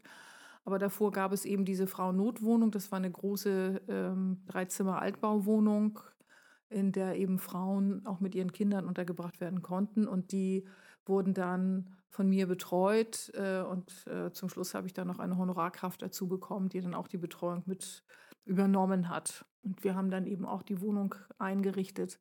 Aber 0.64 0.80
davor 0.80 1.12
gab 1.12 1.34
es 1.34 1.44
eben 1.44 1.66
diese 1.66 1.86
Frauennotwohnung. 1.86 2.72
Das 2.72 2.94
war 2.94 2.98
eine 2.98 3.12
große 3.12 3.82
ähm, 3.90 4.42
Dreizimmer-Altbauwohnung, 4.46 6.00
in 6.70 6.94
der 6.94 7.18
eben 7.18 7.40
Frauen 7.40 8.06
auch 8.06 8.22
mit 8.22 8.34
ihren 8.34 8.54
Kindern 8.54 8.86
untergebracht 8.86 9.42
werden 9.42 9.64
konnten. 9.64 10.08
Und 10.08 10.32
die 10.32 10.66
wurden 11.06 11.34
dann 11.34 11.90
von 12.08 12.30
mir 12.30 12.48
betreut. 12.48 13.34
Äh, 13.34 13.64
und 13.64 14.08
äh, 14.08 14.32
zum 14.32 14.48
Schluss 14.48 14.74
habe 14.74 14.88
ich 14.88 14.94
dann 14.94 15.08
noch 15.08 15.20
eine 15.20 15.38
Honorarkraft 15.38 16.02
dazu 16.02 16.30
bekommen, 16.30 16.70
die 16.70 16.80
dann 16.80 16.94
auch 16.94 17.10
die 17.10 17.18
Betreuung 17.18 17.64
mit 17.66 18.06
übernommen 18.46 19.10
hat. 19.10 19.46
Und 19.64 19.84
wir 19.84 19.96
haben 19.96 20.10
dann 20.10 20.26
eben 20.26 20.46
auch 20.46 20.64
die 20.64 20.82
Wohnung 20.82 21.16
eingerichtet. 21.38 22.20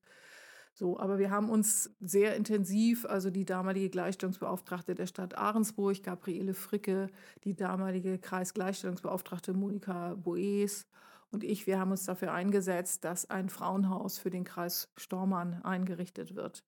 So, 0.74 0.98
aber 0.98 1.18
wir 1.18 1.30
haben 1.30 1.50
uns 1.50 1.94
sehr 2.00 2.34
intensiv, 2.34 3.04
also 3.04 3.30
die 3.30 3.44
damalige 3.44 3.90
Gleichstellungsbeauftragte 3.90 4.94
der 4.94 5.06
Stadt 5.06 5.36
Ahrensburg, 5.36 6.02
Gabriele 6.02 6.54
Fricke, 6.54 7.08
die 7.44 7.54
damalige 7.54 8.18
Kreisgleichstellungsbeauftragte 8.18 9.52
Monika 9.52 10.14
Boes 10.14 10.86
und 11.32 11.44
ich, 11.44 11.66
wir 11.66 11.80
haben 11.80 11.90
uns 11.90 12.04
dafür 12.04 12.32
eingesetzt, 12.32 13.04
dass 13.04 13.28
ein 13.30 13.48
Frauenhaus 13.48 14.18
für 14.18 14.28
den 14.28 14.44
Kreis 14.44 14.92
Stormann 14.98 15.62
eingerichtet 15.62 16.36
wird. 16.36 16.62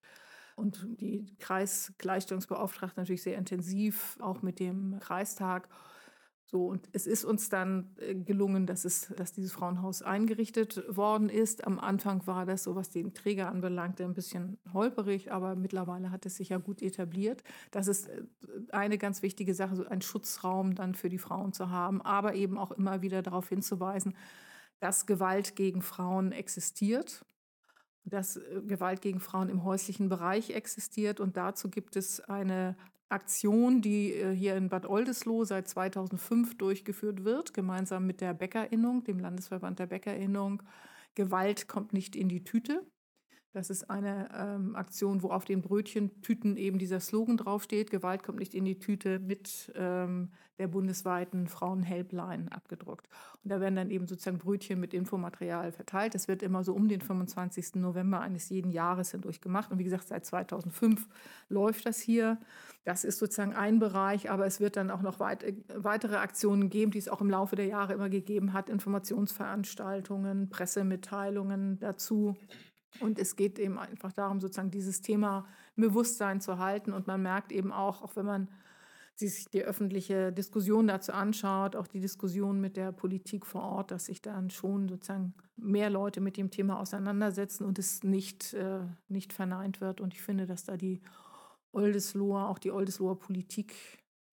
Und 0.55 0.87
die 0.99 1.27
Kreisgleichstellungsbeauftragte 1.37 2.99
natürlich 2.99 3.21
sehr 3.21 3.37
intensiv, 3.37 4.17
auch 4.19 4.41
mit 4.41 4.59
dem 4.59 4.99
Kreistag. 4.99 5.69
So, 6.47 6.67
und 6.67 6.87
es 6.91 7.07
ist 7.07 7.25
uns 7.25 7.49
dann 7.49 7.95
äh, 7.97 8.13
gelungen, 8.13 8.67
dass, 8.67 8.85
es, 8.85 9.11
dass 9.17 9.33
dieses 9.33 9.51
Frauenhaus 9.51 10.03
eingerichtet 10.03 10.83
worden 10.95 11.27
ist. 11.27 11.65
Am 11.65 11.79
Anfang 11.79 12.25
war 12.27 12.45
das, 12.45 12.63
so 12.63 12.75
was 12.75 12.91
den 12.91 13.15
Träger 13.15 13.49
anbelangte, 13.49 14.03
ein 14.03 14.13
bisschen 14.13 14.59
holperig, 14.71 15.31
aber 15.31 15.55
mittlerweile 15.55 16.11
hat 16.11 16.25
es 16.27 16.35
sich 16.35 16.49
ja 16.49 16.59
gut 16.59 16.83
etabliert. 16.83 17.43
Das 17.71 17.87
ist 17.87 18.09
äh, 18.09 18.21
eine 18.69 18.99
ganz 18.99 19.23
wichtige 19.23 19.55
Sache, 19.55 19.75
so 19.75 19.85
einen 19.85 20.03
Schutzraum 20.03 20.75
dann 20.75 20.93
für 20.93 21.09
die 21.09 21.17
Frauen 21.17 21.51
zu 21.51 21.71
haben, 21.71 22.01
aber 22.03 22.35
eben 22.35 22.59
auch 22.59 22.71
immer 22.71 23.01
wieder 23.01 23.23
darauf 23.23 23.49
hinzuweisen, 23.49 24.15
dass 24.79 25.07
Gewalt 25.07 25.55
gegen 25.55 25.81
Frauen 25.81 26.31
existiert, 26.31 27.25
dass 28.03 28.37
äh, 28.37 28.61
Gewalt 28.67 29.01
gegen 29.01 29.19
Frauen 29.19 29.49
im 29.49 29.63
häuslichen 29.63 30.09
Bereich 30.09 30.51
existiert. 30.51 31.19
Und 31.19 31.37
dazu 31.37 31.71
gibt 31.71 31.95
es 31.95 32.19
eine 32.19 32.77
Aktion, 33.09 33.81
die 33.81 34.13
äh, 34.13 34.35
hier 34.35 34.55
in 34.55 34.69
Bad 34.69 34.85
Oldesloe 34.87 35.45
seit 35.45 35.67
2005 35.67 36.57
durchgeführt 36.57 37.23
wird, 37.23 37.53
gemeinsam 37.53 38.05
mit 38.07 38.21
der 38.21 38.33
Bäckerinnung, 38.33 39.03
dem 39.03 39.19
Landesverband 39.19 39.79
der 39.79 39.87
Bäckerinnung. 39.87 40.63
Gewalt 41.13 41.67
kommt 41.67 41.93
nicht 41.93 42.15
in 42.15 42.29
die 42.29 42.43
Tüte. 42.43 42.85
Das 43.55 43.69
ist 43.69 43.89
eine 43.89 44.27
ähm, 44.37 44.75
Aktion, 44.75 45.23
wo 45.23 45.29
auf 45.29 45.45
den 45.45 45.61
Brötchentüten 45.61 46.57
eben 46.57 46.77
dieser 46.77 46.99
Slogan 46.99 47.37
draufsteht, 47.37 47.89
Gewalt 47.89 48.21
kommt 48.21 48.39
nicht 48.39 48.53
in 48.53 48.65
die 48.65 48.79
Tüte 48.79 49.17
mit 49.19 49.71
ähm, 49.77 50.27
der 50.59 50.67
bundesweiten 50.67 51.47
Frauen-Helpline 51.47 52.51
abgedruckt. 52.51 53.07
Und 53.43 53.49
da 53.49 53.61
werden 53.61 53.77
dann 53.77 53.91
eben 53.91 54.07
sozusagen 54.07 54.39
Brötchen 54.39 54.81
mit 54.81 54.93
Infomaterial 54.93 55.71
verteilt. 55.71 56.15
Das 56.15 56.27
wird 56.27 56.43
immer 56.43 56.65
so 56.65 56.73
um 56.73 56.89
den 56.89 56.99
25. 56.99 57.75
November 57.75 58.19
eines 58.19 58.49
jeden 58.49 58.71
Jahres 58.71 59.11
hindurch 59.11 59.39
gemacht. 59.39 59.71
Und 59.71 59.79
wie 59.79 59.85
gesagt, 59.85 60.09
seit 60.09 60.25
2005 60.25 61.07
läuft 61.47 61.85
das 61.85 61.99
hier. 61.99 62.37
Das 62.83 63.05
ist 63.05 63.19
sozusagen 63.19 63.53
ein 63.53 63.79
Bereich, 63.79 64.29
aber 64.29 64.45
es 64.45 64.59
wird 64.59 64.75
dann 64.75 64.91
auch 64.91 65.01
noch 65.01 65.19
weit, 65.19 65.43
äh, 65.43 65.55
weitere 65.75 66.17
Aktionen 66.17 66.69
geben, 66.69 66.91
die 66.91 66.99
es 66.99 67.07
auch 67.07 67.21
im 67.21 67.29
Laufe 67.29 67.55
der 67.55 67.67
Jahre 67.67 67.93
immer 67.93 68.09
gegeben 68.09 68.51
hat. 68.51 68.69
Informationsveranstaltungen, 68.69 70.49
Pressemitteilungen 70.49 71.79
dazu. 71.79 72.35
Und 72.99 73.19
es 73.19 73.35
geht 73.35 73.59
eben 73.59 73.77
einfach 73.77 74.13
darum, 74.13 74.39
sozusagen 74.39 74.71
dieses 74.71 75.01
Thema 75.01 75.45
Bewusstsein 75.75 76.41
zu 76.41 76.59
halten. 76.59 76.93
Und 76.93 77.07
man 77.07 77.21
merkt 77.21 77.51
eben 77.51 77.71
auch, 77.71 78.01
auch 78.01 78.15
wenn 78.15 78.25
man 78.25 78.47
sich 79.15 79.45
die 79.49 79.63
öffentliche 79.63 80.33
Diskussion 80.33 80.87
dazu 80.87 81.13
anschaut, 81.13 81.75
auch 81.75 81.87
die 81.87 82.01
Diskussion 82.01 82.59
mit 82.59 82.75
der 82.75 82.91
Politik 82.91 83.45
vor 83.45 83.61
Ort, 83.61 83.91
dass 83.91 84.05
sich 84.05 84.21
dann 84.21 84.49
schon 84.49 84.89
sozusagen 84.89 85.33
mehr 85.55 85.89
Leute 85.89 86.19
mit 86.19 86.35
dem 86.35 86.51
Thema 86.51 86.79
auseinandersetzen 86.79 87.63
und 87.63 87.79
es 87.79 88.03
nicht, 88.03 88.53
äh, 88.53 88.81
nicht 89.07 89.31
verneint 89.31 89.79
wird. 89.79 90.01
Und 90.01 90.13
ich 90.13 90.21
finde, 90.21 90.45
dass 90.45 90.65
da 90.65 90.75
die 90.75 91.01
Oldesloher, 91.71 92.49
auch 92.49 92.59
die 92.59 92.71
Oldesloher 92.71 93.17
Politik 93.17 93.75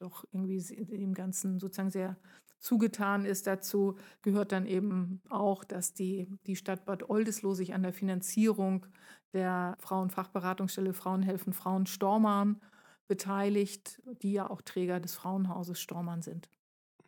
doch 0.00 0.24
irgendwie 0.32 0.58
dem 0.58 1.14
Ganzen 1.14 1.60
sozusagen 1.60 1.90
sehr 1.90 2.16
zugetan 2.62 3.24
ist. 3.26 3.46
Dazu 3.46 3.96
gehört 4.22 4.52
dann 4.52 4.66
eben 4.66 5.20
auch, 5.28 5.64
dass 5.64 5.92
die, 5.92 6.28
die 6.46 6.56
Stadt 6.56 6.84
Bad 6.86 7.10
Oldesloe 7.10 7.54
sich 7.54 7.74
an 7.74 7.82
der 7.82 7.92
Finanzierung 7.92 8.86
der 9.32 9.76
Frauenfachberatungsstelle 9.80 10.94
Frauen 10.94 11.22
helfen 11.22 11.52
Frauen 11.52 11.86
Stormann 11.86 12.60
beteiligt, 13.08 14.00
die 14.22 14.32
ja 14.32 14.48
auch 14.48 14.62
Träger 14.62 15.00
des 15.00 15.14
Frauenhauses 15.14 15.80
Stormann 15.80 16.22
sind. 16.22 16.48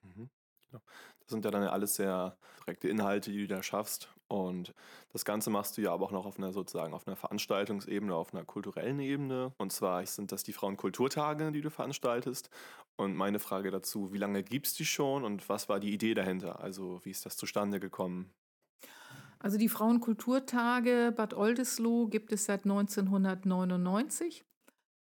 Mhm. 0.02 0.28
Das 0.70 1.28
sind 1.28 1.44
ja 1.44 1.50
dann 1.50 1.62
alles 1.62 1.94
sehr 1.94 2.37
direkte 2.61 2.88
Inhalte, 2.88 3.30
die 3.30 3.46
du 3.46 3.46
da 3.46 3.62
schaffst. 3.62 4.13
Und 4.34 4.74
das 5.12 5.24
Ganze 5.24 5.48
machst 5.48 5.76
du 5.76 5.82
ja 5.82 5.92
aber 5.92 6.06
auch 6.06 6.10
noch 6.10 6.26
auf 6.26 6.38
einer 6.38 6.52
sozusagen 6.52 6.92
auf 6.92 7.06
einer 7.06 7.14
Veranstaltungsebene, 7.14 8.12
auf 8.12 8.34
einer 8.34 8.44
kulturellen 8.44 8.98
Ebene. 8.98 9.52
Und 9.58 9.72
zwar 9.72 10.04
sind 10.06 10.32
das 10.32 10.42
die 10.42 10.52
Frauenkulturtage, 10.52 11.52
die 11.52 11.60
du 11.60 11.70
veranstaltest. 11.70 12.50
Und 12.96 13.14
meine 13.14 13.38
Frage 13.38 13.70
dazu, 13.70 14.12
wie 14.12 14.18
lange 14.18 14.42
gibt 14.42 14.66
es 14.66 14.74
die 14.74 14.84
schon 14.84 15.22
und 15.22 15.48
was 15.48 15.68
war 15.68 15.78
die 15.78 15.92
Idee 15.92 16.14
dahinter? 16.14 16.60
Also 16.60 17.00
wie 17.04 17.12
ist 17.12 17.24
das 17.24 17.36
zustande 17.36 17.78
gekommen? 17.78 18.28
Also 19.38 19.56
die 19.56 19.68
Frauenkulturtage 19.68 21.12
Bad 21.14 21.34
Oldesloe 21.34 22.08
gibt 22.08 22.32
es 22.32 22.46
seit 22.46 22.64
1999, 22.64 24.44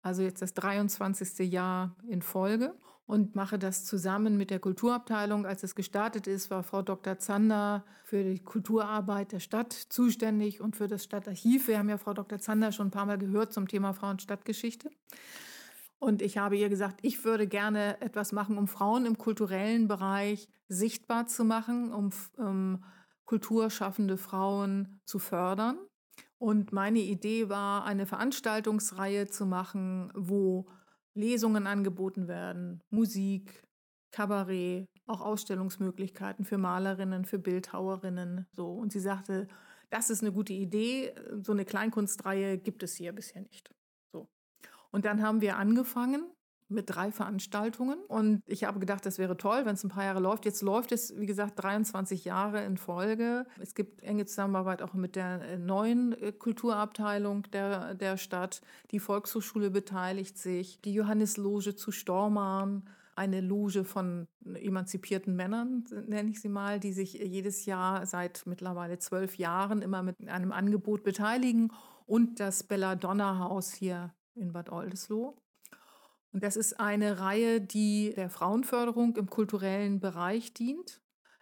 also 0.02 0.24
jetzt 0.24 0.42
das 0.42 0.56
23. 0.56 1.52
Jahr 1.52 1.96
in 2.08 2.24
Folge 2.24 2.74
und 3.10 3.36
mache 3.36 3.58
das 3.58 3.86
zusammen 3.86 4.38
mit 4.38 4.52
der 4.52 4.60
Kulturabteilung. 4.60 5.48
Als 5.48 5.64
es 5.64 5.74
gestartet 5.74 6.28
ist, 6.28 6.52
war 6.52 6.62
Frau 6.62 6.84
Dr. 6.84 7.18
Zander 7.18 7.84
für 8.04 8.24
die 8.24 8.38
Kulturarbeit 8.38 9.32
der 9.32 9.40
Stadt 9.40 9.74
zuständig 9.74 10.62
und 10.62 10.76
für 10.76 10.88
das 10.88 11.06
Stadtarchiv. 11.06 11.68
Wir 11.68 11.80
haben 11.80 11.90
ja 11.90 11.98
Frau 11.98 12.14
Dr. 12.14 12.38
Zander 12.38 12.72
schon 12.72 12.90
ein 12.90 12.92
paar 12.92 13.08
Mal 13.08 13.18
gehört 13.18 13.52
zum 13.52 13.68
Thema 13.68 13.94
Frau- 13.94 14.12
und 14.12 14.22
Stadtgeschichte. 14.22 14.92
Und 15.98 16.22
ich 16.22 16.38
habe 16.38 16.56
ihr 16.56 16.70
gesagt, 16.70 17.00
ich 17.02 17.26
würde 17.26 17.48
gerne 17.48 18.00
etwas 18.00 18.32
machen, 18.32 18.60
um 18.60 18.68
Frauen 18.68 19.08
im 19.08 19.18
kulturellen 19.18 19.88
Bereich 19.88 20.48
sichtbar 20.68 21.26
zu 21.26 21.44
machen, 21.44 21.92
um, 21.92 22.12
um 22.38 22.84
kulturschaffende 23.26 24.18
Frauen 24.18 25.02
zu 25.06 25.18
fördern. 25.18 25.80
Und 26.38 26.74
meine 26.74 27.00
Idee 27.00 27.50
war, 27.50 27.86
eine 27.86 28.06
Veranstaltungsreihe 28.06 29.26
zu 29.26 29.48
machen, 29.48 30.12
wo 30.14 30.68
Lesungen 31.20 31.68
angeboten 31.68 32.28
werden, 32.28 32.82
Musik, 32.90 33.64
Kabarett, 34.12 34.88
auch 35.06 35.22
Ausstellungsmöglichkeiten 35.22 36.46
für 36.46 36.58
Malerinnen, 36.58 37.26
für 37.26 37.40
Bildhauerinnen. 37.40 38.48
So. 38.52 38.72
Und 38.72 38.92
sie 38.92 39.00
sagte, 39.00 39.48
das 39.90 40.10
ist 40.10 40.22
eine 40.22 40.32
gute 40.32 40.54
Idee. 40.54 41.14
So 41.42 41.52
eine 41.52 41.66
Kleinkunstreihe 41.66 42.58
gibt 42.58 42.84
es 42.84 42.96
hier 42.96 43.14
bisher 43.14 43.42
nicht. 43.42 43.70
Und 44.92 45.06
dann 45.06 45.22
haben 45.22 45.42
wir 45.42 45.58
angefangen 45.58 46.32
mit 46.70 46.90
drei 46.90 47.12
Veranstaltungen. 47.12 48.00
Und 48.08 48.42
ich 48.46 48.64
habe 48.64 48.80
gedacht, 48.80 49.06
das 49.06 49.18
wäre 49.18 49.36
toll, 49.38 49.66
wenn 49.66 49.74
es 49.74 49.84
ein 49.84 49.90
paar 49.90 50.06
Jahre 50.06 50.20
läuft. 50.20 50.46
Jetzt 50.46 50.62
läuft 50.62 50.92
es, 50.92 51.18
wie 51.20 51.26
gesagt, 51.26 51.62
23 51.62 52.26
Jahre 52.26 52.64
in 52.64 52.78
Folge. 52.78 53.46
Es 53.60 53.74
gibt 53.76 54.04
enge 54.04 54.26
Zusammenarbeit 54.26 54.82
auch 54.82 54.94
mit 54.94 55.16
der 55.16 55.42
äh, 55.42 55.58
neuen 55.58 56.14
äh, 56.22 56.32
Kulturabteilung 56.32 57.44
der, 57.52 57.96
der 57.96 58.18
Stadt. 58.18 58.62
Die 58.92 59.00
Volkshochschule 59.00 59.72
beteiligt 59.72 60.38
sich, 60.38 60.80
die 60.82 60.94
Johannesloge 60.94 61.76
zu 61.76 61.92
Stormarn, 61.92 62.84
eine 63.16 63.42
Loge 63.42 63.84
von 63.84 64.28
emanzipierten 64.46 65.36
Männern, 65.36 65.84
nenne 66.08 66.30
ich 66.30 66.40
sie 66.40 66.48
mal, 66.48 66.80
die 66.80 66.94
sich 66.94 67.14
jedes 67.14 67.66
Jahr 67.66 68.06
seit 68.06 68.44
mittlerweile 68.46 68.98
zwölf 68.98 69.38
Jahren 69.38 69.82
immer 69.82 70.04
mit 70.04 70.16
einem 70.30 70.54
Angebot 70.54 71.04
beteiligen. 71.04 71.74
Und 72.06 72.40
das 72.40 72.64
Belladonna-Haus 72.64 73.74
hier 73.74 74.14
in 74.36 74.54
Bad 74.54 74.72
Oldesloe. 74.72 75.34
Und 76.32 76.44
das 76.44 76.56
ist 76.56 76.80
eine 76.80 77.20
Reihe, 77.20 77.60
die 77.60 78.14
der 78.16 78.30
Frauenförderung 78.30 79.16
im 79.16 79.30
kulturellen 79.30 80.00
Bereich 80.00 80.54
dient. 80.54 81.02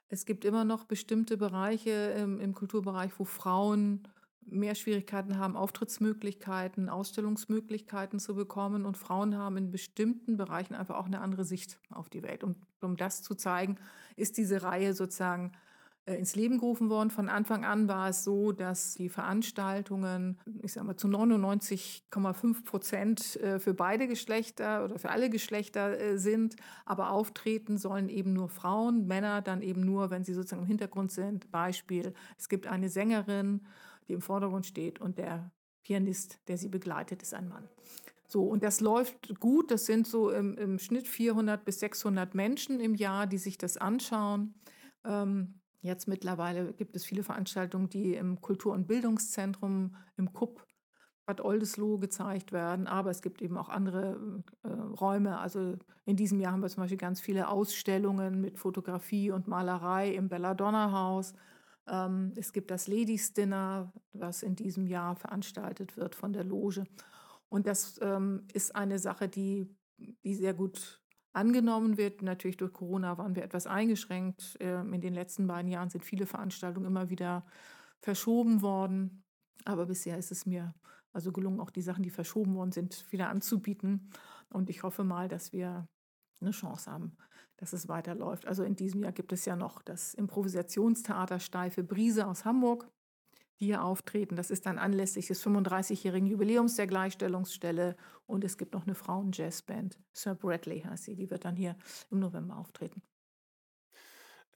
Es 0.10 0.25
gibt 0.25 0.46
immer 0.46 0.63
noch 0.63 0.86
bestimmte 0.86 1.38
Bereiche 1.38 1.91
im, 1.91 2.39
im 2.39 2.53
Kulturbereich, 2.53 3.12
wo 3.17 3.25
Frauen 3.25 4.08
mehr 4.50 4.75
Schwierigkeiten 4.75 5.38
haben, 5.38 5.58
Auftrittsmöglichkeiten, 5.58 6.88
Ausstellungsmöglichkeiten 6.88 8.20
zu 8.20 8.34
bekommen. 8.34 8.86
Und 8.86 8.98
Frauen 8.98 9.36
haben 9.36 9.58
in 9.58 9.72
bestimmten 9.72 10.38
Bereichen 10.38 10.75
einfach 10.75 10.96
auch 10.96 11.06
eine 11.06 11.20
andere 11.20 11.44
Sicht 11.44 11.79
auf 11.89 12.10
die 12.10 12.24
Welt. 12.24 12.46
Und 12.46 12.56
um 12.82 12.96
das 12.96 13.22
zu 13.24 13.36
zeigen, 13.36 13.77
ist 14.15 14.38
diese 14.38 14.63
Reihe 14.63 14.94
sozusagen 14.94 15.51
ins 16.16 16.36
Leben 16.36 16.58
gerufen 16.58 16.90
worden. 16.90 17.10
Von 17.10 17.28
Anfang 17.28 17.66
an 17.66 17.88
war 17.88 18.10
es 18.10 18.24
so, 18.24 18.54
dass 18.54 18.94
die 18.94 19.10
Veranstaltungen, 19.10 20.40
ich 20.62 20.74
sage 20.74 20.88
mal 20.88 20.96
zu 20.96 21.08
99,5 21.08 22.64
Prozent 22.64 23.36
äh, 23.38 23.60
für 23.60 23.74
beide 23.74 24.08
Geschlechter 24.08 24.86
oder 24.86 25.00
für 25.00 25.10
alle 25.10 25.30
Geschlechter 25.30 26.00
äh, 26.00 26.18
sind, 26.18 26.56
aber 26.86 27.12
auftreten 27.12 27.78
sollen 27.78 28.08
eben 28.08 28.34
nur 28.34 28.48
Frauen, 28.48 29.08
Männer 29.08 29.42
dann 29.42 29.62
eben 29.62 29.82
nur, 29.82 30.10
wenn 30.10 30.24
sie 30.24 30.34
sozusagen 30.34 30.62
im 30.62 30.68
Hintergrund 30.68 31.12
sind. 31.12 31.52
Beispiel, 31.52 32.14
es 32.38 32.48
gibt 32.48 32.68
eine 32.68 32.90
Sängerin, 32.90 33.66
die 34.08 34.14
im 34.14 34.22
Vordergrund 34.22 34.66
steht 34.66 35.00
und 35.02 35.18
der 35.18 35.52
Pianist, 35.84 36.40
der 36.48 36.58
sie 36.58 36.70
begleitet, 36.70 37.22
ist 37.22 37.34
ein 37.34 37.50
Mann. 37.50 37.68
So, 38.28 38.44
und 38.44 38.64
das 38.64 38.82
läuft 38.82 39.40
gut. 39.40 39.72
Das 39.72 39.86
sind 39.86 40.06
so 40.06 40.32
im, 40.32 40.58
im 40.58 40.80
Schnitt 40.80 41.08
400 41.08 41.64
bis 41.64 41.80
600 41.80 42.36
Menschen 42.36 42.80
im 42.80 42.94
Jahr, 42.94 43.26
die 43.26 43.38
sich 43.38 43.58
das 43.58 43.78
anschauen. 43.78 44.54
Ähm, 45.06 45.56
Jetzt 45.88 46.08
mittlerweile 46.08 46.74
gibt 46.74 46.98
es 46.98 47.06
viele 47.06 47.24
Veranstaltungen, 47.24 47.88
die 47.88 48.13
im 48.13 48.41
Kultur- 48.41 48.74
und 48.74 48.88
Bildungszentrum 48.88 49.96
im 50.17 50.34
KUP 50.34 50.67
Bad 51.25 51.39
Oldesloe 51.41 51.98
gezeigt 52.00 52.51
werden, 52.51 52.88
aber 52.88 53.10
es 53.10 53.22
gibt 53.22 53.41
eben 53.41 53.58
auch 53.58 53.70
andere 53.70 54.44
äh, 54.63 54.67
Räume. 54.70 55.39
Also 55.39 55.77
in 56.06 56.17
diesem 56.17 56.39
Jahr 56.39 56.51
haben 56.51 56.62
wir 56.62 56.70
zum 56.70 56.84
Beispiel 56.84 56.98
ganz 56.98 57.22
viele 57.22 57.48
Ausstellungen 57.48 58.41
mit 58.41 58.60
Fotografie 58.60 59.32
und 59.32 59.48
Malerei 59.48 60.13
im 60.13 60.27
Belladonna 60.27 60.91
Haus. 60.91 61.34
Ähm, 61.88 62.34
es 62.36 62.51
gibt 62.51 62.70
das 62.70 62.88
Ladies 62.88 63.34
Dinner, 63.34 63.94
was 64.12 64.44
in 64.44 64.56
diesem 64.56 64.88
Jahr 64.88 65.15
veranstaltet 65.15 65.96
wird 65.96 66.15
von 66.15 66.34
der 66.34 66.44
Loge. 66.44 66.84
Und 67.50 67.65
das 67.65 67.98
ähm, 68.01 68.46
ist 68.53 68.75
eine 68.75 69.00
Sache, 69.00 69.29
die, 69.29 69.74
die 69.98 70.36
sehr 70.36 70.53
gut 70.53 71.01
angenommen 71.38 71.98
wird. 71.98 72.22
Natürlich 72.22 72.58
durch 72.58 72.74
Corona 72.74 73.17
waren 73.17 73.36
wir 73.36 73.44
etwas 73.44 73.67
eingeschränkt. 73.67 74.58
Ähm, 74.60 74.94
in 74.94 75.01
den 75.01 75.13
letzten 75.13 75.48
beiden 75.48 75.72
Jahren 75.72 75.89
sind 75.89 76.03
viele 76.03 76.25
Veranstaltungen 76.25 76.88
immer 76.88 77.10
wieder 77.10 77.46
verschoben 78.01 78.62
worden. 78.62 79.24
Aber 79.65 79.86
bisher 79.86 80.17
ist 80.17 80.32
es 80.32 80.46
mir 80.46 80.74
also 81.13 81.32
gelungen, 81.32 81.60
auch 81.60 81.72
die 81.72 81.82
Sachen, 81.82 82.03
die 82.03 82.10
verschoben 82.10 82.56
worden 82.56 82.72
sind, 82.72 83.06
wieder 83.12 83.29
anzubieten. 83.29 84.10
Und 84.50 84.70
ich 84.70 84.84
hoffe 84.84 85.03
mal, 85.03 85.27
dass 85.27 85.53
wir 85.53 85.88
eine 86.41 86.51
Chance 86.51 86.91
haben, 86.91 87.17
dass 87.58 87.74
es 87.74 87.88
weiterläuft. 87.88 88.46
Also 88.46 88.63
in 88.63 88.75
diesem 88.75 89.03
Jahr 89.03 89.12
gibt 89.12 89.32
es 89.32 89.46
ja 89.46 89.56
noch 89.56 89.82
das 89.82 90.13
Improvisationstheater 90.13 91.39
Steife 91.39 91.84
Brise 91.84 92.27
aus 92.27 92.46
Hamburg, 92.46 92.89
die 93.60 93.66
hier 93.66 93.84
auftreten. 93.84 94.36
Das 94.36 94.52
ist 94.52 94.66
dann 94.66 94.78
anlässlich 94.78 95.28
des 95.28 95.46
35-jährigen 95.46 96.28
Jubiläums 96.28 96.76
der 96.76 96.88
Gleichstellungsstelle. 96.88 97.96
Und 98.26 98.44
es 98.44 98.58
gibt 98.58 98.74
noch 98.74 98.84
eine 98.84 98.96
Frauen-Jazzband, 98.96 99.98
Sir 100.14 100.36
Bradley 100.36 100.82
heißt 100.82 101.06
sie, 101.06 101.16
die 101.16 101.30
wird 101.30 101.46
dann 101.46 101.56
hier 101.56 101.76
im 102.12 102.20
November 102.20 102.58
auftreten. 102.58 103.02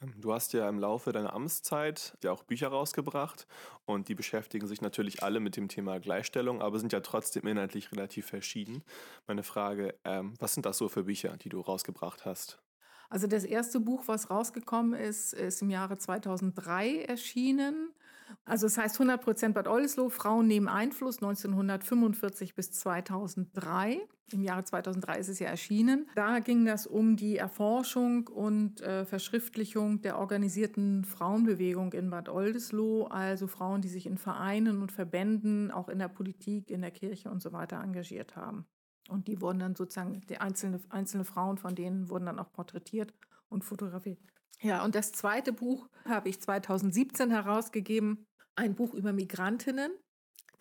Ähm, 0.01 0.13
du 0.19 0.33
hast 0.33 0.53
ja 0.53 0.67
im 0.67 0.79
Laufe 0.79 1.11
deiner 1.11 1.33
Amtszeit 1.33 2.17
ja 2.23 2.31
auch 2.31 2.43
Bücher 2.43 2.69
rausgebracht 2.69 3.47
und 3.85 4.07
die 4.07 4.15
beschäftigen 4.15 4.67
sich 4.67 4.81
natürlich 4.81 5.23
alle 5.23 5.39
mit 5.39 5.55
dem 5.55 5.67
Thema 5.67 5.99
Gleichstellung, 5.99 6.61
aber 6.61 6.79
sind 6.79 6.93
ja 6.93 6.99
trotzdem 7.01 7.47
inhaltlich 7.47 7.91
relativ 7.91 8.25
verschieden. 8.25 8.83
Meine 9.27 9.43
Frage, 9.43 9.95
ähm, 10.03 10.33
was 10.39 10.53
sind 10.53 10.65
das 10.65 10.77
so 10.77 10.89
für 10.89 11.03
Bücher, 11.03 11.37
die 11.37 11.49
du 11.49 11.61
rausgebracht 11.61 12.25
hast? 12.25 12.61
Also 13.09 13.27
das 13.27 13.43
erste 13.43 13.81
Buch, 13.81 14.03
was 14.07 14.29
rausgekommen 14.29 14.93
ist, 14.93 15.33
ist 15.33 15.61
im 15.61 15.69
Jahre 15.69 15.97
2003 15.97 17.03
erschienen. 17.03 17.90
Also 18.45 18.67
es 18.67 18.77
heißt 18.77 18.99
100% 18.99 19.53
Bad 19.53 19.67
Oldesloe, 19.67 20.09
Frauen 20.09 20.47
nehmen 20.47 20.67
Einfluss 20.67 21.17
1945 21.17 22.55
bis 22.55 22.71
2003. 22.71 24.01
Im 24.31 24.43
Jahre 24.43 24.63
2003 24.63 25.19
ist 25.19 25.27
es 25.27 25.39
ja 25.39 25.47
erschienen. 25.47 26.09
Da 26.15 26.39
ging 26.39 26.65
das 26.65 26.87
um 26.87 27.15
die 27.15 27.37
Erforschung 27.37 28.27
und 28.27 28.81
äh, 28.81 29.05
Verschriftlichung 29.05 30.01
der 30.01 30.17
organisierten 30.17 31.05
Frauenbewegung 31.05 31.93
in 31.93 32.09
Bad 32.09 32.29
Oldesloe, 32.29 33.11
also 33.11 33.47
Frauen, 33.47 33.81
die 33.81 33.89
sich 33.89 34.05
in 34.05 34.17
Vereinen 34.17 34.81
und 34.81 34.91
Verbänden, 34.91 35.69
auch 35.71 35.89
in 35.89 35.99
der 35.99 36.07
Politik, 36.07 36.71
in 36.71 36.81
der 36.81 36.91
Kirche 36.91 37.29
und 37.29 37.41
so 37.41 37.51
weiter 37.51 37.81
engagiert 37.81 38.35
haben. 38.35 38.65
Und 39.09 39.27
die 39.27 39.41
wurden 39.41 39.59
dann 39.59 39.75
sozusagen, 39.75 40.21
die 40.29 40.37
einzelne, 40.37 40.79
einzelne 40.89 41.25
Frauen 41.25 41.57
von 41.57 41.75
denen 41.75 42.09
wurden 42.09 42.25
dann 42.25 42.39
auch 42.39 42.51
porträtiert 42.51 43.13
und 43.49 43.63
fotografiert. 43.63 44.19
Ja, 44.61 44.85
und 44.85 44.95
das 44.95 45.11
zweite 45.11 45.53
Buch 45.53 45.89
habe 46.05 46.29
ich 46.29 46.39
2017 46.39 47.31
herausgegeben, 47.31 48.27
ein 48.61 48.75
Buch 48.75 48.93
über 48.93 49.11
Migrantinnen, 49.11 49.91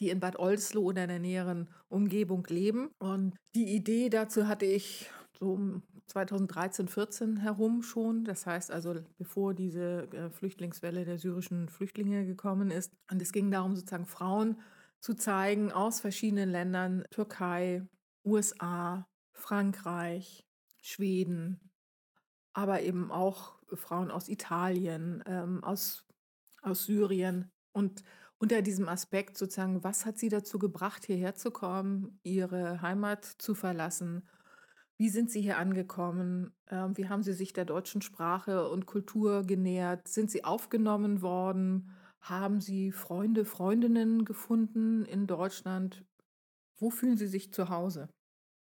die 0.01 0.09
in 0.09 0.21
Bad 0.21 0.39
Oldesloe 0.39 0.85
oder 0.85 1.03
in 1.03 1.11
der 1.11 1.19
näheren 1.19 1.69
Umgebung 1.89 2.47
leben. 2.49 2.91
Und 2.99 3.37
die 3.55 3.75
Idee 3.75 4.09
dazu 4.09 4.49
hatte 4.49 4.65
ich 4.65 5.11
so 5.39 5.53
um 5.53 5.83
2013, 6.07 6.89
14 6.89 7.37
herum 7.37 7.83
schon. 7.83 8.25
Das 8.25 8.47
heißt 8.47 8.71
also, 8.71 8.95
bevor 9.19 9.55
diese 9.55 10.09
äh, 10.13 10.31
Flüchtlingswelle 10.31 11.05
der 11.05 11.19
syrischen 11.19 11.69
Flüchtlinge 11.69 12.25
gekommen 12.25 12.71
ist. 12.71 12.93
Und 13.11 13.21
es 13.21 13.33
ging 13.33 13.51
darum, 13.51 13.77
sozusagen 13.77 14.07
Frauen 14.07 14.57
zu 15.01 15.15
zeigen 15.15 15.71
aus 15.71 16.01
verschiedenen 16.01 16.51
Ländern, 16.51 17.05
Türkei, 17.11 17.87
USA, 18.25 19.07
Frankreich, 19.33 20.47
Schweden, 20.83 21.71
aber 22.53 22.81
eben 22.83 23.11
auch 23.11 23.59
Frauen 23.75 24.11
aus 24.11 24.29
Italien, 24.29 25.23
ähm, 25.27 25.63
aus, 25.63 26.07
aus 26.63 26.85
Syrien. 26.85 27.51
Und 27.73 28.03
unter 28.39 28.63
diesem 28.63 28.89
Aspekt 28.89 29.37
sozusagen, 29.37 29.85
was 29.85 30.07
hat 30.07 30.19
sie 30.19 30.29
dazu 30.29 30.59
gebracht, 30.59 31.05
hierher 31.05 31.35
zu 31.35 31.51
kommen, 31.51 32.19
ihre 32.23 32.81
Heimat 32.83 33.25
zu 33.25 33.55
verlassen? 33.55 34.27
Wie 34.97 35.09
sind 35.09 35.31
sie 35.31 35.41
hier 35.41 35.59
angekommen? 35.59 36.53
Ähm, 36.69 36.97
wie 36.97 37.09
haben 37.09 37.23
sie 37.23 37.33
sich 37.33 37.53
der 37.53 37.65
deutschen 37.65 38.03
Sprache 38.03 38.69
und 38.69 38.87
Kultur 38.87 39.45
genähert? 39.45 40.09
Sind 40.09 40.31
sie 40.31 40.45
aufgenommen 40.45 41.23
worden? 41.23 41.91
Haben 42.21 42.61
sie 42.61 42.93
Freunde, 42.93 43.45
Freundinnen 43.45 44.25
gefunden 44.25 45.05
in 45.07 45.27
Deutschland? 45.27 46.05
Wo 46.79 46.91
fühlen 46.91 47.17
sie 47.17 47.29
sich 47.29 47.53
zu 47.53 47.69
Hause? 47.69 48.11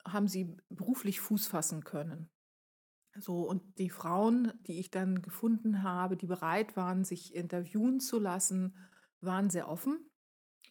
Haben 0.08 0.28
sie 0.28 0.56
beruflich 0.70 1.22
Fuß 1.22 1.48
fassen 1.48 1.84
können? 1.84 2.30
So, 3.20 3.42
und 3.42 3.80
die 3.80 3.90
Frauen, 3.90 4.54
die 4.68 4.80
ich 4.80 4.92
dann 4.92 5.22
gefunden 5.22 5.82
habe, 5.82 6.18
die 6.18 6.28
bereit 6.28 6.76
waren, 6.76 7.04
sich 7.04 7.34
interviewen 7.34 8.00
zu 8.00 8.20
lassen, 8.20 8.76
waren 9.22 9.50
sehr 9.50 9.70
offen 9.70 10.10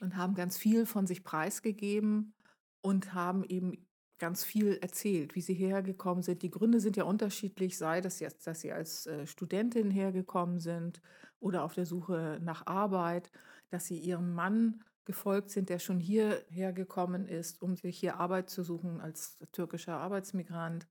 und 0.00 0.16
haben 0.16 0.34
ganz 0.34 0.58
viel 0.58 0.86
von 0.86 1.06
sich 1.06 1.24
preisgegeben 1.24 2.34
und 2.80 3.14
haben 3.14 3.44
eben 3.44 3.86
ganz 4.18 4.44
viel 4.44 4.78
erzählt, 4.80 5.34
wie 5.34 5.40
sie 5.40 5.54
hergekommen 5.54 6.22
sind. 6.22 6.42
Die 6.42 6.50
Gründe 6.50 6.80
sind 6.80 6.96
ja 6.96 7.04
unterschiedlich, 7.04 7.76
sei 7.76 8.00
das 8.00 8.20
jetzt, 8.20 8.46
dass 8.46 8.60
sie 8.60 8.72
als 8.72 9.06
äh, 9.06 9.26
Studentin 9.26 9.90
hergekommen 9.90 10.58
sind 10.58 11.02
oder 11.38 11.64
auf 11.64 11.74
der 11.74 11.86
Suche 11.86 12.38
nach 12.42 12.66
Arbeit, 12.66 13.30
dass 13.68 13.86
sie 13.86 13.98
ihrem 13.98 14.34
Mann 14.34 14.82
gefolgt 15.04 15.50
sind, 15.50 15.68
der 15.68 15.78
schon 15.78 16.00
hierher 16.00 16.72
gekommen 16.72 17.28
ist, 17.28 17.62
um 17.62 17.76
sich 17.76 17.98
hier 17.98 18.18
Arbeit 18.18 18.50
zu 18.50 18.62
suchen 18.62 19.00
als 19.00 19.38
türkischer 19.52 19.98
Arbeitsmigrant 19.98 20.86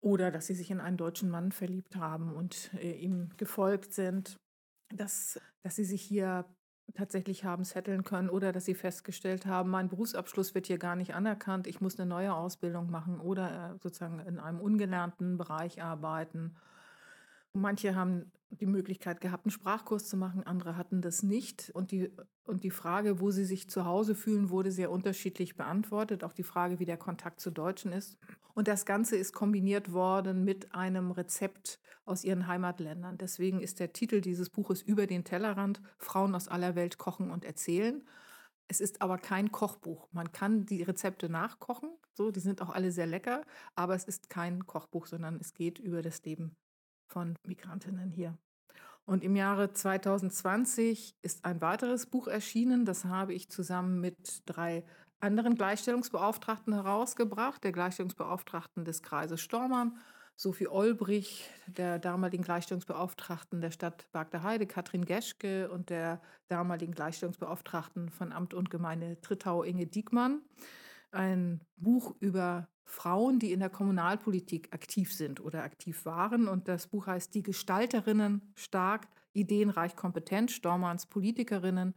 oder 0.00 0.30
dass 0.30 0.46
sie 0.46 0.54
sich 0.54 0.70
in 0.70 0.80
einen 0.80 0.96
deutschen 0.96 1.30
Mann 1.30 1.52
verliebt 1.52 1.96
haben 1.96 2.34
und 2.34 2.70
äh, 2.74 2.92
ihm 2.92 3.30
gefolgt 3.36 3.94
sind, 3.94 4.38
dass, 4.94 5.40
dass 5.62 5.76
sie 5.76 5.84
sich 5.84 6.02
hier 6.02 6.44
tatsächlich 6.94 7.44
haben 7.44 7.64
setteln 7.64 8.04
können 8.04 8.28
oder 8.28 8.52
dass 8.52 8.64
sie 8.64 8.74
festgestellt 8.74 9.46
haben, 9.46 9.70
mein 9.70 9.88
Berufsabschluss 9.88 10.54
wird 10.54 10.66
hier 10.66 10.78
gar 10.78 10.96
nicht 10.96 11.14
anerkannt, 11.14 11.66
ich 11.66 11.80
muss 11.80 11.98
eine 11.98 12.08
neue 12.08 12.34
Ausbildung 12.34 12.90
machen 12.90 13.20
oder 13.20 13.74
äh, 13.74 13.78
sozusagen 13.78 14.20
in 14.20 14.38
einem 14.38 14.60
ungelernten 14.60 15.36
Bereich 15.36 15.82
arbeiten. 15.82 16.54
Manche 17.52 17.94
haben 17.94 18.30
die 18.50 18.66
Möglichkeit 18.66 19.20
gehabt, 19.20 19.46
einen 19.46 19.52
Sprachkurs 19.52 20.08
zu 20.08 20.16
machen, 20.16 20.42
andere 20.44 20.76
hatten 20.76 21.00
das 21.02 21.22
nicht. 21.22 21.70
Und 21.74 21.92
die, 21.92 22.10
und 22.44 22.64
die 22.64 22.70
Frage, 22.70 23.20
wo 23.20 23.30
sie 23.30 23.44
sich 23.44 23.70
zu 23.70 23.84
Hause 23.84 24.14
fühlen, 24.14 24.50
wurde 24.50 24.72
sehr 24.72 24.90
unterschiedlich 24.90 25.56
beantwortet. 25.56 26.24
Auch 26.24 26.32
die 26.32 26.42
Frage, 26.42 26.78
wie 26.78 26.84
der 26.84 26.96
Kontakt 26.96 27.40
zu 27.40 27.50
Deutschen 27.50 27.92
ist. 27.92 28.18
Und 28.54 28.66
das 28.66 28.84
Ganze 28.84 29.16
ist 29.16 29.32
kombiniert 29.32 29.92
worden 29.92 30.44
mit 30.44 30.74
einem 30.74 31.12
Rezept 31.12 31.80
aus 32.04 32.24
ihren 32.24 32.48
Heimatländern. 32.48 33.18
Deswegen 33.18 33.60
ist 33.60 33.78
der 33.78 33.92
Titel 33.92 34.20
dieses 34.20 34.50
Buches 34.50 34.82
Über 34.82 35.06
den 35.06 35.24
Tellerrand, 35.24 35.80
Frauen 35.98 36.34
aus 36.34 36.48
aller 36.48 36.74
Welt 36.74 36.98
kochen 36.98 37.30
und 37.30 37.44
erzählen. 37.44 38.04
Es 38.66 38.80
ist 38.80 39.02
aber 39.02 39.18
kein 39.18 39.52
Kochbuch. 39.52 40.08
Man 40.12 40.32
kann 40.32 40.66
die 40.66 40.82
Rezepte 40.82 41.28
nachkochen, 41.28 41.90
so, 42.12 42.30
die 42.30 42.40
sind 42.40 42.62
auch 42.62 42.70
alle 42.70 42.92
sehr 42.92 43.06
lecker, 43.06 43.42
aber 43.74 43.94
es 43.94 44.04
ist 44.04 44.30
kein 44.30 44.66
Kochbuch, 44.66 45.06
sondern 45.06 45.38
es 45.40 45.54
geht 45.54 45.78
über 45.78 46.02
das 46.02 46.22
Leben 46.24 46.56
von 47.10 47.34
Migrantinnen 47.44 48.10
hier. 48.10 48.38
Und 49.04 49.24
im 49.24 49.34
Jahre 49.34 49.72
2020 49.72 51.16
ist 51.22 51.44
ein 51.44 51.60
weiteres 51.60 52.06
Buch 52.06 52.28
erschienen. 52.28 52.84
Das 52.84 53.04
habe 53.04 53.34
ich 53.34 53.50
zusammen 53.50 54.00
mit 54.00 54.42
drei 54.46 54.84
anderen 55.18 55.56
Gleichstellungsbeauftragten 55.56 56.72
herausgebracht. 56.72 57.64
Der 57.64 57.72
Gleichstellungsbeauftragten 57.72 58.84
des 58.84 59.02
Kreises 59.02 59.40
Stormann, 59.40 59.98
Sophie 60.36 60.68
Olbrich, 60.68 61.50
der 61.66 61.98
damaligen 61.98 62.44
Gleichstellungsbeauftragten 62.44 63.60
der 63.60 63.72
Stadt 63.72 64.06
Bagdaheide, 64.12 64.66
Katrin 64.66 65.04
Geschke 65.04 65.68
und 65.70 65.90
der 65.90 66.22
damaligen 66.48 66.92
Gleichstellungsbeauftragten 66.92 68.10
von 68.10 68.32
Amt 68.32 68.54
und 68.54 68.70
Gemeinde 68.70 69.20
Trittau, 69.20 69.64
Inge 69.64 69.86
Diekmann. 69.86 70.40
Ein 71.10 71.60
Buch 71.76 72.14
über 72.20 72.68
Frauen, 72.90 73.38
die 73.38 73.52
in 73.52 73.60
der 73.60 73.70
Kommunalpolitik 73.70 74.72
aktiv 74.72 75.14
sind 75.14 75.40
oder 75.40 75.62
aktiv 75.62 76.04
waren. 76.04 76.48
Und 76.48 76.68
das 76.68 76.88
Buch 76.88 77.06
heißt 77.06 77.34
Die 77.34 77.42
Gestalterinnen 77.42 78.52
stark, 78.54 79.06
ideenreich, 79.32 79.96
kompetent, 79.96 80.50
Stormanns 80.50 81.06
Politikerinnen. 81.06 81.94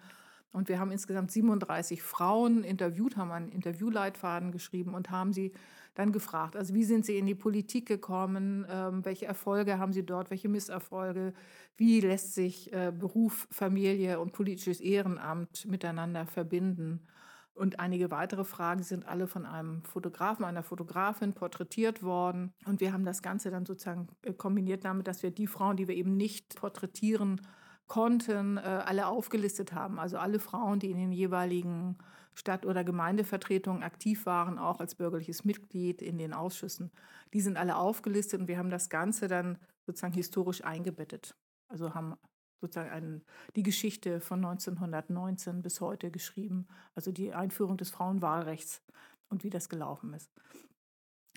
Und 0.51 0.69
wir 0.69 0.79
haben 0.79 0.91
insgesamt 0.91 1.31
37 1.31 2.03
Frauen 2.03 2.63
interviewt, 2.63 3.17
haben 3.17 3.31
einen 3.31 3.49
Interviewleitfaden 3.49 4.51
geschrieben 4.51 4.93
und 4.93 5.09
haben 5.09 5.33
sie 5.33 5.51
dann 5.95 6.11
gefragt, 6.11 6.55
also 6.55 6.73
wie 6.73 6.83
sind 6.83 7.05
sie 7.05 7.17
in 7.17 7.25
die 7.25 7.35
Politik 7.35 7.87
gekommen, 7.87 8.65
ähm, 8.69 9.03
welche 9.03 9.25
Erfolge 9.25 9.79
haben 9.79 9.93
sie 9.93 10.05
dort, 10.05 10.29
welche 10.29 10.49
Misserfolge, 10.49 11.33
wie 11.77 12.01
lässt 12.01 12.33
sich 12.33 12.71
äh, 12.71 12.91
Beruf, 12.91 13.47
Familie 13.51 14.19
und 14.19 14.31
politisches 14.31 14.79
Ehrenamt 14.79 15.65
miteinander 15.65 16.25
verbinden. 16.25 17.01
Und 17.55 17.79
einige 17.79 18.09
weitere 18.09 18.45
Fragen 18.45 18.81
sind 18.81 19.07
alle 19.07 19.27
von 19.27 19.45
einem 19.45 19.83
Fotografen, 19.83 20.43
einer 20.43 20.63
Fotografin 20.63 21.33
porträtiert 21.33 22.01
worden. 22.01 22.51
Und 22.65 22.81
wir 22.81 22.93
haben 22.93 23.05
das 23.05 23.21
Ganze 23.21 23.51
dann 23.51 23.65
sozusagen 23.65 24.07
äh, 24.23 24.33
kombiniert 24.33 24.85
damit, 24.85 25.07
dass 25.07 25.21
wir 25.21 25.31
die 25.31 25.47
Frauen, 25.47 25.77
die 25.77 25.87
wir 25.87 25.95
eben 25.95 26.17
nicht 26.17 26.55
porträtieren 26.55 27.41
konnten, 27.87 28.57
äh, 28.57 28.61
alle 28.61 29.07
aufgelistet 29.07 29.73
haben. 29.73 29.99
Also 29.99 30.17
alle 30.17 30.39
Frauen, 30.39 30.79
die 30.79 30.89
in 30.89 30.97
den 30.97 31.11
jeweiligen 31.11 31.97
Stadt- 32.33 32.65
oder 32.65 32.83
Gemeindevertretungen 32.83 33.83
aktiv 33.83 34.25
waren, 34.25 34.57
auch 34.57 34.79
als 34.79 34.95
bürgerliches 34.95 35.45
Mitglied 35.45 36.01
in 36.01 36.17
den 36.17 36.33
Ausschüssen. 36.33 36.91
Die 37.33 37.41
sind 37.41 37.57
alle 37.57 37.75
aufgelistet 37.75 38.41
und 38.41 38.47
wir 38.47 38.57
haben 38.57 38.71
das 38.71 38.89
Ganze 38.89 39.27
dann 39.27 39.59
sozusagen 39.85 40.13
historisch 40.13 40.63
eingebettet. 40.63 41.35
Also 41.67 41.93
haben 41.93 42.15
sozusagen 42.63 42.89
einen, 42.89 43.23
die 43.55 43.63
Geschichte 43.63 44.21
von 44.21 44.43
1919 44.43 45.61
bis 45.61 45.81
heute 45.81 46.11
geschrieben, 46.11 46.67
also 46.95 47.11
die 47.11 47.33
Einführung 47.33 47.77
des 47.77 47.89
Frauenwahlrechts 47.89 48.81
und 49.29 49.43
wie 49.43 49.49
das 49.49 49.69
gelaufen 49.69 50.13
ist. 50.13 50.31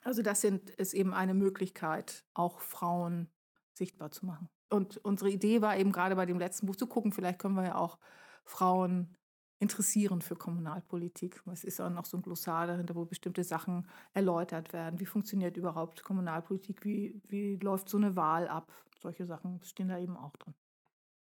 Also 0.05 0.23
das 0.23 0.41
sind, 0.41 0.71
ist 0.71 0.95
eben 0.95 1.13
eine 1.13 1.35
Möglichkeit, 1.35 2.25
auch 2.33 2.61
Frauen 2.61 3.29
sichtbar 3.75 4.13
zu 4.13 4.25
machen. 4.25 4.49
Und 4.71 4.99
unsere 4.99 5.31
Idee 5.31 5.63
war 5.63 5.77
eben 5.77 5.93
gerade 5.93 6.15
bei 6.15 6.27
dem 6.27 6.39
letzten 6.39 6.67
Buch 6.67 6.77
zu 6.77 6.87
gucken, 6.87 7.13
vielleicht 7.13 7.41
können 7.41 7.55
wir 7.55 7.65
ja 7.65 7.75
auch 7.75 7.99
Frauen 8.45 9.17
interessieren 9.59 10.23
für 10.23 10.37
Kommunalpolitik. 10.37 11.43
Es 11.51 11.65
ist 11.65 11.81
auch 11.81 11.91
noch 11.91 12.05
so 12.05 12.19
ein 12.19 12.23
Glossar 12.23 12.67
dahinter, 12.67 12.95
wo 12.95 13.05
bestimmte 13.05 13.43
Sachen 13.43 13.89
erläutert 14.13 14.73
werden. 14.73 15.01
Wie 15.01 15.07
funktioniert 15.07 15.57
überhaupt 15.57 16.05
Kommunalpolitik? 16.05 16.85
Wie, 16.85 17.21
wie 17.27 17.57
läuft 17.57 17.89
so 17.89 17.97
eine 17.97 18.15
Wahl 18.17 18.49
ab? 18.49 18.73
Solche 19.01 19.27
Sachen 19.27 19.63
stehen 19.65 19.89
da 19.89 19.99
eben 19.99 20.17
auch 20.17 20.37
drin. 20.37 20.55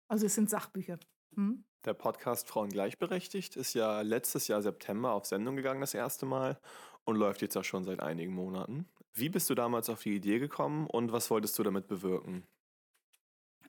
Also 0.09 0.27
es 0.27 0.35
sind 0.35 0.51
Sachbücher. 0.51 0.99
Hm? 1.35 1.64
Der 1.85 1.95
Podcast 1.95 2.49
Frauen 2.49 2.71
gleichberechtigt 2.71 3.57
ist 3.57 3.75
ja 3.75 4.01
letztes 4.01 4.49
Jahr 4.49 4.62
September 4.62 5.12
auf 5.12 5.27
Sendung 5.27 5.57
gegangen 5.57 5.81
das 5.81 5.95
erste 5.95 6.25
Mal 6.25 6.59
und 7.05 7.17
läuft 7.17 7.43
jetzt 7.43 7.57
auch 7.57 7.64
schon 7.64 7.85
seit 7.85 8.01
einigen 8.01 8.33
Monaten. 8.33 8.88
Wie 9.12 9.29
bist 9.29 9.51
du 9.51 9.55
damals 9.55 9.90
auf 9.90 10.03
die 10.03 10.17
Idee 10.17 10.38
gekommen 10.38 10.87
und 10.87 11.12
was 11.12 11.31
wolltest 11.31 11.59
du 11.59 11.62
damit 11.62 11.87
bewirken? 11.87 12.47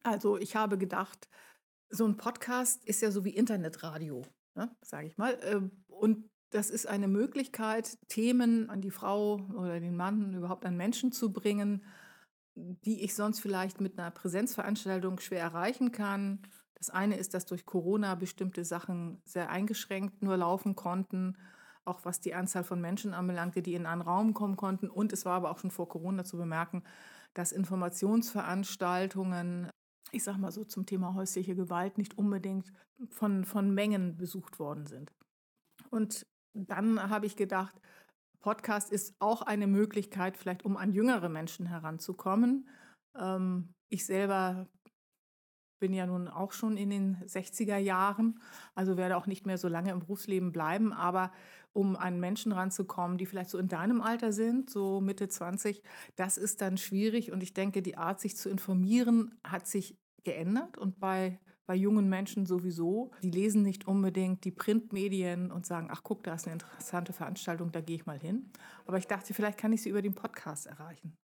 Also 0.03 0.37
ich 0.37 0.55
habe 0.55 0.77
gedacht, 0.77 1.27
so 1.89 2.05
ein 2.05 2.17
Podcast 2.17 2.85
ist 2.85 3.01
ja 3.01 3.11
so 3.11 3.25
wie 3.25 3.35
Internetradio, 3.35 4.23
ne, 4.55 4.75
sage 4.81 5.07
ich 5.07 5.17
mal. 5.17 5.37
Ähm, 5.43 5.83
und 5.87 6.29
das 6.51 6.69
ist 6.69 6.87
eine 6.87 7.07
Möglichkeit, 7.07 7.97
Themen 8.07 8.69
an 8.69 8.81
die 8.81 8.91
Frau 8.91 9.41
oder 9.55 9.79
den 9.79 9.95
Mann, 9.95 10.33
überhaupt 10.33 10.65
an 10.65 10.77
Menschen 10.77 11.11
zu 11.11 11.33
bringen, 11.33 11.83
die 12.55 13.03
ich 13.03 13.15
sonst 13.15 13.39
vielleicht 13.39 13.81
mit 13.81 13.99
einer 13.99 14.11
Präsenzveranstaltung 14.11 15.19
schwer 15.19 15.41
erreichen 15.41 15.91
kann. 15.91 16.39
Das 16.75 16.89
eine 16.89 17.17
ist, 17.17 17.33
dass 17.33 17.45
durch 17.45 17.65
Corona 17.65 18.15
bestimmte 18.15 18.63
Sachen 18.65 19.21
sehr 19.25 19.49
eingeschränkt 19.49 20.23
nur 20.23 20.37
laufen 20.37 20.75
konnten, 20.75 21.37
auch 21.83 22.05
was 22.05 22.19
die 22.19 22.33
Anzahl 22.33 22.63
von 22.63 22.81
Menschen 22.81 23.13
anbelangte, 23.13 23.61
die 23.61 23.75
in 23.75 23.85
einen 23.85 24.01
Raum 24.01 24.33
kommen 24.33 24.55
konnten. 24.55 24.89
Und 24.89 25.13
es 25.13 25.25
war 25.25 25.33
aber 25.33 25.51
auch 25.51 25.59
schon 25.59 25.71
vor 25.71 25.89
Corona 25.89 26.23
zu 26.23 26.37
bemerken, 26.37 26.83
dass 27.33 27.51
Informationsveranstaltungen 27.51 29.69
ich 30.15 30.23
sag 30.23 30.37
mal 30.37 30.51
so, 30.51 30.63
zum 30.63 30.85
Thema 30.85 31.13
häusliche 31.13 31.55
Gewalt 31.55 31.97
nicht 31.97 32.17
unbedingt 32.17 32.71
von, 33.09 33.43
von 33.43 33.73
Mengen 33.73 34.17
besucht 34.17 34.59
worden 34.59 34.85
sind. 34.85 35.11
Und 35.89 36.25
dann 36.53 37.09
habe 37.09 37.25
ich 37.25 37.35
gedacht, 37.35 37.75
Podcast 38.45 38.91
ist 38.91 39.15
auch 39.17 39.41
eine 39.41 39.65
Möglichkeit, 39.65 40.37
vielleicht 40.37 40.65
um 40.65 40.77
an 40.77 40.91
jüngere 40.91 41.29
Menschen 41.29 41.65
heranzukommen. 41.65 42.69
Ähm, 43.19 43.73
ich 43.89 44.05
selber 44.05 44.67
bin 45.79 45.93
ja 45.93 46.05
nun 46.05 46.27
auch 46.27 46.51
schon 46.51 46.77
in 46.77 46.91
den 46.91 47.17
60er 47.25 47.77
Jahren, 47.77 48.39
also 48.75 48.97
werde 48.97 49.17
auch 49.17 49.25
nicht 49.25 49.47
mehr 49.47 49.57
so 49.57 49.67
lange 49.67 49.89
im 49.89 49.97
Berufsleben 49.97 50.51
bleiben, 50.51 50.93
aber 50.93 51.31
um 51.73 51.95
an 51.95 52.19
Menschen 52.19 52.51
ranzukommen, 52.51 53.17
die 53.17 53.25
vielleicht 53.25 53.49
so 53.49 53.57
in 53.57 53.67
deinem 53.67 53.99
Alter 53.99 54.31
sind, 54.31 54.69
so 54.69 55.01
Mitte 55.01 55.27
20, 55.27 55.81
das 56.15 56.37
ist 56.37 56.61
dann 56.61 56.77
schwierig. 56.77 57.31
Und 57.31 57.41
ich 57.41 57.55
denke, 57.55 57.81
die 57.81 57.97
Art, 57.97 58.19
sich 58.19 58.37
zu 58.37 58.49
informieren, 58.49 59.39
hat 59.43 59.65
sich 59.65 59.97
geändert. 60.23 60.77
Und 60.77 60.99
bei, 60.99 61.39
bei 61.65 61.75
jungen 61.75 62.09
Menschen 62.09 62.45
sowieso. 62.45 63.11
Die 63.23 63.31
lesen 63.31 63.61
nicht 63.61 63.87
unbedingt 63.87 64.43
die 64.45 64.51
Printmedien 64.51 65.51
und 65.51 65.65
sagen, 65.65 65.89
ach 65.91 66.01
guck, 66.03 66.23
da 66.23 66.35
ist 66.35 66.45
eine 66.45 66.53
interessante 66.53 67.13
Veranstaltung, 67.13 67.71
da 67.71 67.81
gehe 67.81 67.95
ich 67.95 68.05
mal 68.05 68.19
hin. 68.19 68.51
Aber 68.85 68.97
ich 68.97 69.07
dachte, 69.07 69.33
vielleicht 69.33 69.57
kann 69.57 69.73
ich 69.73 69.81
sie 69.81 69.89
über 69.89 70.01
den 70.01 70.13
Podcast 70.13 70.67
erreichen. 70.67 71.17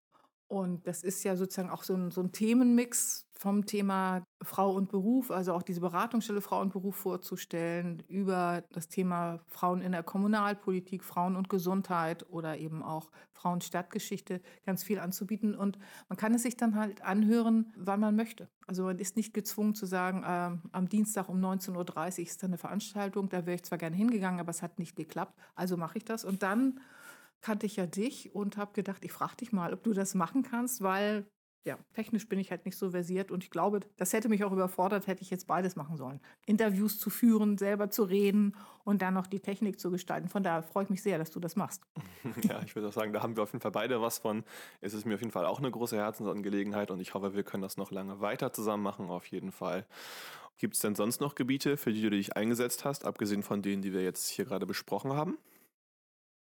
Und 0.51 0.85
das 0.85 1.01
ist 1.01 1.23
ja 1.23 1.37
sozusagen 1.37 1.69
auch 1.69 1.83
so 1.83 1.93
ein, 1.93 2.11
so 2.11 2.19
ein 2.19 2.33
Themenmix 2.33 3.25
vom 3.31 3.65
Thema 3.65 4.21
Frau 4.41 4.73
und 4.73 4.89
Beruf, 4.89 5.31
also 5.31 5.53
auch 5.53 5.63
diese 5.63 5.79
Beratungsstelle 5.79 6.41
Frau 6.41 6.59
und 6.59 6.73
Beruf 6.73 6.97
vorzustellen, 6.97 8.03
über 8.09 8.61
das 8.73 8.89
Thema 8.89 9.39
Frauen 9.47 9.79
in 9.79 9.93
der 9.93 10.03
Kommunalpolitik, 10.03 11.05
Frauen 11.05 11.37
und 11.37 11.47
Gesundheit 11.47 12.29
oder 12.29 12.57
eben 12.57 12.83
auch 12.83 13.11
Frauenstadtgeschichte 13.31 14.41
ganz 14.65 14.83
viel 14.83 14.99
anzubieten. 14.99 15.55
Und 15.55 15.79
man 16.09 16.17
kann 16.17 16.33
es 16.33 16.43
sich 16.43 16.57
dann 16.57 16.75
halt 16.75 17.01
anhören, 17.01 17.71
wann 17.77 18.01
man 18.01 18.17
möchte. 18.17 18.49
Also 18.67 18.83
man 18.83 18.99
ist 18.99 19.15
nicht 19.15 19.33
gezwungen 19.33 19.73
zu 19.73 19.85
sagen, 19.85 20.23
äh, 20.23 20.67
am 20.73 20.89
Dienstag 20.89 21.29
um 21.29 21.39
19.30 21.39 21.77
Uhr 22.19 22.27
ist 22.27 22.43
da 22.43 22.47
eine 22.47 22.57
Veranstaltung, 22.57 23.29
da 23.29 23.45
wäre 23.45 23.55
ich 23.55 23.63
zwar 23.63 23.77
gerne 23.77 23.95
hingegangen, 23.95 24.41
aber 24.41 24.49
es 24.49 24.61
hat 24.61 24.79
nicht 24.79 24.97
geklappt, 24.97 25.33
also 25.55 25.77
mache 25.77 25.97
ich 25.97 26.03
das. 26.03 26.25
Und 26.25 26.43
dann 26.43 26.81
kannte 27.41 27.65
ich 27.65 27.75
ja 27.75 27.85
dich 27.87 28.33
und 28.35 28.57
habe 28.57 28.73
gedacht, 28.73 29.03
ich 29.03 29.11
frage 29.11 29.37
dich 29.37 29.51
mal, 29.51 29.73
ob 29.73 29.83
du 29.83 29.93
das 29.93 30.15
machen 30.15 30.43
kannst, 30.43 30.81
weil 30.81 31.25
ja, 31.63 31.77
technisch 31.93 32.27
bin 32.27 32.39
ich 32.39 32.49
halt 32.49 32.65
nicht 32.65 32.75
so 32.75 32.89
versiert 32.89 33.31
und 33.31 33.43
ich 33.43 33.51
glaube, 33.51 33.81
das 33.97 34.13
hätte 34.13 34.29
mich 34.29 34.43
auch 34.43 34.51
überfordert, 34.51 35.05
hätte 35.05 35.21
ich 35.21 35.29
jetzt 35.29 35.45
beides 35.45 35.75
machen 35.75 35.95
sollen. 35.95 36.19
Interviews 36.47 36.97
zu 36.97 37.11
führen, 37.11 37.57
selber 37.59 37.91
zu 37.91 38.03
reden 38.03 38.55
und 38.83 39.03
dann 39.03 39.13
noch 39.13 39.27
die 39.27 39.41
Technik 39.41 39.79
zu 39.79 39.91
gestalten. 39.91 40.27
Von 40.27 40.41
daher 40.41 40.63
freue 40.63 40.85
ich 40.85 40.89
mich 40.89 41.03
sehr, 41.03 41.19
dass 41.19 41.29
du 41.29 41.39
das 41.39 41.55
machst. 41.55 41.83
Ja, 42.43 42.61
ich 42.63 42.75
würde 42.75 42.87
auch 42.87 42.93
sagen, 42.93 43.13
da 43.13 43.21
haben 43.21 43.35
wir 43.35 43.43
auf 43.43 43.51
jeden 43.51 43.61
Fall 43.61 43.71
beide 43.71 44.01
was 44.01 44.19
von. 44.19 44.43
Es 44.79 44.93
ist 44.93 45.05
mir 45.05 45.15
auf 45.15 45.21
jeden 45.21 45.31
Fall 45.31 45.45
auch 45.45 45.59
eine 45.59 45.69
große 45.69 45.95
Herzensangelegenheit 45.97 46.89
und 46.89 46.99
ich 46.99 47.13
hoffe, 47.13 47.35
wir 47.35 47.43
können 47.43 47.61
das 47.61 47.77
noch 47.77 47.91
lange 47.91 48.21
weiter 48.21 48.51
zusammen 48.53 48.83
machen, 48.83 49.09
auf 49.09 49.27
jeden 49.27 49.51
Fall. 49.51 49.85
Gibt 50.57 50.75
es 50.75 50.81
denn 50.81 50.95
sonst 50.95 51.21
noch 51.21 51.35
Gebiete, 51.35 51.77
für 51.77 51.93
die 51.93 52.01
du 52.01 52.09
dich 52.09 52.35
eingesetzt 52.35 52.85
hast, 52.85 53.05
abgesehen 53.05 53.43
von 53.43 53.61
denen, 53.61 53.81
die 53.81 53.93
wir 53.93 54.03
jetzt 54.03 54.27
hier 54.29 54.45
gerade 54.45 54.65
besprochen 54.65 55.13
haben? 55.13 55.37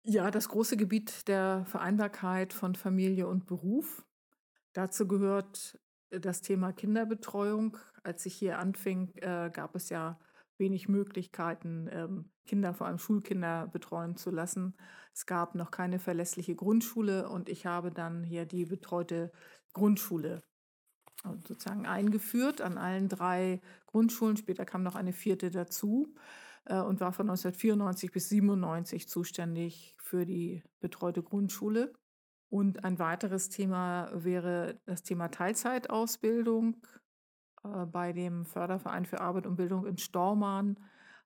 Ja, 0.04 0.30
das 0.30 0.48
große 0.48 0.76
Gebiet 0.76 1.28
der 1.28 1.64
Vereinbarkeit 1.66 2.52
von 2.54 2.74
Familie 2.74 3.28
und 3.28 3.46
Beruf. 3.46 4.06
Dazu 4.72 5.06
gehört 5.06 5.78
äh, 6.10 6.20
das 6.20 6.40
Thema 6.40 6.72
Kinderbetreuung. 6.72 7.76
Als 8.02 8.24
ich 8.24 8.34
hier 8.34 8.58
anfing, 8.58 9.12
äh, 9.16 9.50
gab 9.52 9.76
es 9.76 9.90
ja 9.90 10.18
wenig 10.56 10.88
Möglichkeiten, 10.88 11.88
ähm, 11.92 12.30
Kinder, 12.46 12.72
vor 12.74 12.86
allem 12.86 12.98
Schulkinder, 12.98 13.68
betreuen 13.68 14.16
zu 14.16 14.30
lassen. 14.30 14.74
Es 15.12 15.26
gab 15.26 15.54
noch 15.54 15.70
keine 15.70 15.98
verlässliche 15.98 16.54
Grundschule 16.54 17.28
und 17.28 17.48
ich 17.48 17.66
habe 17.66 17.90
dann 17.90 18.24
hier 18.24 18.46
die 18.46 18.64
betreute 18.64 19.32
Grundschule 19.74 20.42
äh, 21.24 21.28
sozusagen 21.46 21.86
eingeführt 21.86 22.62
an 22.62 22.78
allen 22.78 23.08
drei 23.08 23.60
Grundschulen. 23.86 24.38
Später 24.38 24.64
kam 24.64 24.82
noch 24.82 24.94
eine 24.94 25.12
vierte 25.12 25.50
dazu. 25.50 26.14
Äh, 26.64 26.80
und 26.80 27.00
war 27.00 27.12
von 27.12 27.28
1994 27.28 28.12
bis 28.12 28.28
97 28.28 29.08
zuständig 29.08 29.94
für 29.98 30.24
die 30.24 30.62
betreute 30.80 31.22
Grundschule. 31.22 31.92
Und 32.48 32.84
ein 32.84 32.98
weiteres 32.98 33.48
Thema 33.48 34.10
wäre 34.12 34.80
das 34.86 35.02
Thema 35.02 35.28
Teilzeitausbildung. 35.28 36.76
Äh, 37.64 37.86
bei 37.86 38.12
dem 38.12 38.44
Förderverein 38.44 39.06
für 39.06 39.20
Arbeit 39.20 39.46
und 39.46 39.56
Bildung 39.56 39.86
in 39.86 39.98
Stormarn 39.98 40.78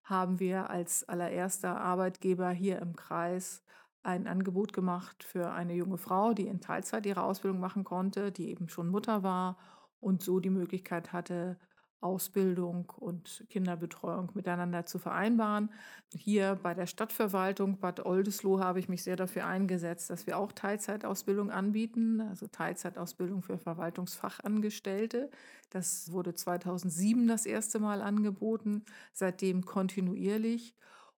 haben 0.03 0.38
wir 0.38 0.68
als 0.68 1.09
allererster 1.09 1.81
Arbeitgeber 1.81 2.51
hier 2.51 2.79
im 2.81 2.94
Kreis 2.94 3.62
ein 4.03 4.27
Angebot 4.27 4.75
gemacht 4.75 5.25
für 5.25 5.51
eine 5.53 5.73
junge 5.73 5.97
Frau, 5.97 6.35
die 6.35 6.47
in 6.47 6.61
Teilzeit 6.61 7.07
ihre 7.07 7.23
Ausbildung 7.23 7.59
machen 7.59 7.85
konnte, 7.85 8.31
die 8.31 8.51
eben 8.51 8.68
schon 8.68 8.88
Mutter 8.88 9.23
war 9.23 9.57
und 10.01 10.23
so 10.23 10.40
die 10.40 10.51
Möglichkeit 10.51 11.14
hatte, 11.14 11.59
Ausbildung 12.04 12.92
und 12.98 13.44
Kinderbetreuung 13.48 14.30
miteinander 14.34 14.84
zu 14.84 14.98
vereinbaren. 14.98 15.70
Hier 16.14 16.58
bei 16.62 16.74
der 16.74 16.86
Stadtverwaltung 16.86 17.78
Bad 17.78 18.04
Oldesloe 18.04 18.62
habe 18.62 18.78
ich 18.78 18.88
mich 18.88 19.02
sehr 19.02 19.16
dafür 19.16 19.46
eingesetzt, 19.46 20.10
dass 20.10 20.26
wir 20.26 20.38
auch 20.38 20.52
Teilzeitausbildung 20.52 21.50
anbieten, 21.50 22.20
also 22.20 22.46
Teilzeitausbildung 22.46 23.42
für 23.42 23.56
Verwaltungsfachangestellte. 23.56 25.30
Das 25.70 26.12
wurde 26.12 26.34
2007 26.34 27.26
das 27.26 27.46
erste 27.46 27.78
Mal 27.78 28.02
angeboten, 28.02 28.84
seitdem 29.12 29.64
kontinuierlich. 29.64 30.74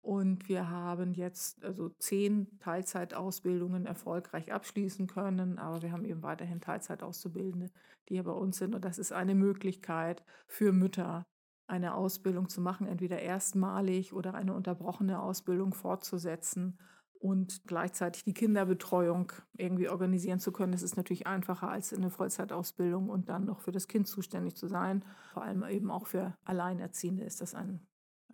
Und 0.05 0.51
wir 0.51 0.69
haben 0.69 1.15
jetzt 1.15 1.65
also 1.65 1.89
zehn 1.99 2.59
Teilzeitausbildungen 2.59 3.87
erfolgreich 3.87 4.53
abschließen 4.53 5.07
können, 5.07 5.59
aber 5.59 5.81
wir 5.81 5.93
haben 5.93 6.05
eben 6.05 6.23
weiterhin 6.23 6.61
Teilzeitauszubildende, 6.61 7.71
die 8.09 8.15
hier 8.17 8.25
bei 8.25 8.33
uns 8.33 8.59
sind. 8.59 8.75
Und 8.75 8.85
das 8.85 8.99
ist 8.99 9.13
eine 9.13 9.35
Möglichkeit 9.35 10.23
für 10.47 10.73
Mütter, 10.73 11.25
eine 11.67 11.95
Ausbildung 11.95 12.51
zu 12.51 12.61
machen, 12.61 12.87
entweder 12.87 13.19
erstmalig 13.21 14.13
oder 14.13 14.35
eine 14.35 14.53
unterbrochene 14.53 15.23
Ausbildung 15.23 15.73
fortzusetzen 15.73 16.79
und 17.15 17.63
gleichzeitig 17.67 18.25
die 18.25 18.35
Kinderbetreuung 18.35 19.33
irgendwie 19.57 19.89
organisieren 19.89 20.39
zu 20.39 20.53
können. 20.53 20.73
Das 20.73 20.83
ist 20.83 20.99
natürlich 20.99 21.27
einfacher 21.27 21.71
als 21.71 21.93
in 21.93 22.03
eine 22.03 22.11
Vollzeitausbildung 22.11 23.09
und 23.09 23.31
dann 23.31 23.47
noch 23.47 23.61
für 23.61 23.73
das 23.73 23.89
Kind 23.89 24.07
zuständig 24.07 24.55
zu 24.55 24.69
sein. 24.69 25.03
Vor 25.33 25.45
allem 25.45 25.65
eben 25.65 25.91
auch 25.91 26.07
für 26.07 26.37
Alleinerziehende 26.45 27.25
ist 27.25 27.41
das 27.41 27.55
ein, 27.55 27.81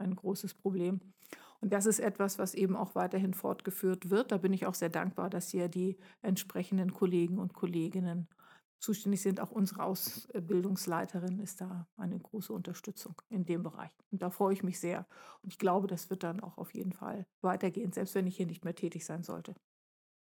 ein 0.01 0.17
großes 0.17 0.55
Problem. 0.55 1.01
Und 1.61 1.73
das 1.73 1.87
ist 1.87 2.01
etwas, 2.01 2.39
was 2.39 2.55
eben 2.55 2.75
auch 2.75 2.95
weiterhin 2.95 3.35
fortgeführt 3.35 4.11
wird. 4.11 4.33
Da 4.33 4.39
bin 4.39 4.53
ich 4.53 4.67
auch 4.67 4.75
sehr 4.75 4.89
dankbar, 4.89 5.29
dass 5.29 5.51
hier 5.51 5.69
die 5.69 5.99
entsprechenden 6.23 6.93
Kollegen 6.93 7.39
und 7.39 7.53
Kolleginnen 7.53 8.29
zuständig 8.81 9.21
sind. 9.21 9.41
Auch 9.41 9.51
unsere 9.51 9.83
Ausbildungsleiterin 9.83 11.39
ist 11.39 11.61
da 11.61 11.87
eine 11.97 12.19
große 12.19 12.53
Unterstützung 12.53 13.21
in 13.29 13.45
dem 13.45 13.63
Bereich. 13.63 13.91
Und 14.11 14.23
da 14.23 14.31
freue 14.31 14.55
ich 14.55 14.63
mich 14.63 14.81
sehr. 14.81 15.07
Und 15.43 15.53
ich 15.53 15.59
glaube, 15.59 15.87
das 15.87 16.11
wird 16.11 16.23
dann 16.23 16.41
auch 16.41 16.57
auf 16.57 16.75
jeden 16.75 16.93
Fall 16.93 17.27
weitergehen, 17.43 17.93
selbst 17.93 18.15
wenn 18.15 18.27
ich 18.27 18.37
hier 18.37 18.47
nicht 18.47 18.65
mehr 18.65 18.75
tätig 18.75 19.05
sein 19.05 19.23
sollte. 19.23 19.55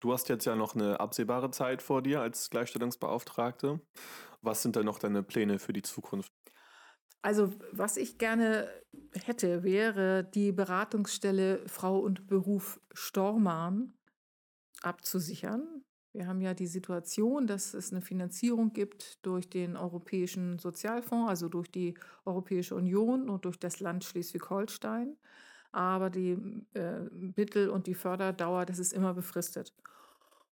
Du 0.01 0.13
hast 0.13 0.29
jetzt 0.29 0.45
ja 0.45 0.57
noch 0.57 0.75
eine 0.75 0.99
absehbare 1.01 1.51
Zeit 1.51 1.81
vor 1.81 2.03
dir 2.03 2.21
als 2.21 2.51
Gleichstellungsbeauftragte. 2.51 3.81
Was 4.41 4.61
sind 4.61 4.77
denn 4.77 4.85
noch 4.85 4.99
deine 4.99 5.23
Pläne 5.23 5.59
für 5.61 5.73
die 5.73 5.83
Zukunft? 5.83 6.33
Also 7.23 7.53
was 7.71 7.97
ich 7.97 8.19
gerne 8.19 8.69
hätte, 9.13 9.63
wäre 9.63 10.25
die 10.25 10.53
Beratungsstelle 10.53 11.63
Frau 11.67 11.99
und 11.99 12.27
Beruf 12.27 12.81
Stormarn 12.93 13.95
abzusichern. 14.83 15.85
Wir 16.13 16.27
haben 16.27 16.43
ja 16.43 16.53
die 16.53 16.67
Situation, 16.67 17.47
dass 17.47 17.73
es 17.73 17.91
eine 17.91 18.03
Finanzierung 18.03 18.73
gibt 18.73 19.25
durch 19.25 19.49
den 19.49 19.77
Europäischen 19.77 20.59
Sozialfonds, 20.59 21.31
also 21.31 21.49
durch 21.49 21.71
die 21.71 21.95
Europäische 22.27 22.75
Union 22.75 23.31
und 23.31 23.47
durch 23.47 23.59
das 23.59 23.81
Land 23.81 24.05
Schleswig-Holstein. 24.05 25.17
Aber 25.71 26.11
die 26.11 26.37
äh, 26.75 27.01
Mittel 27.37 27.71
und 27.71 27.87
die 27.87 27.95
Förderdauer, 27.95 28.67
das 28.67 28.79
ist 28.79 28.93
immer 28.93 29.15
befristet. 29.15 29.73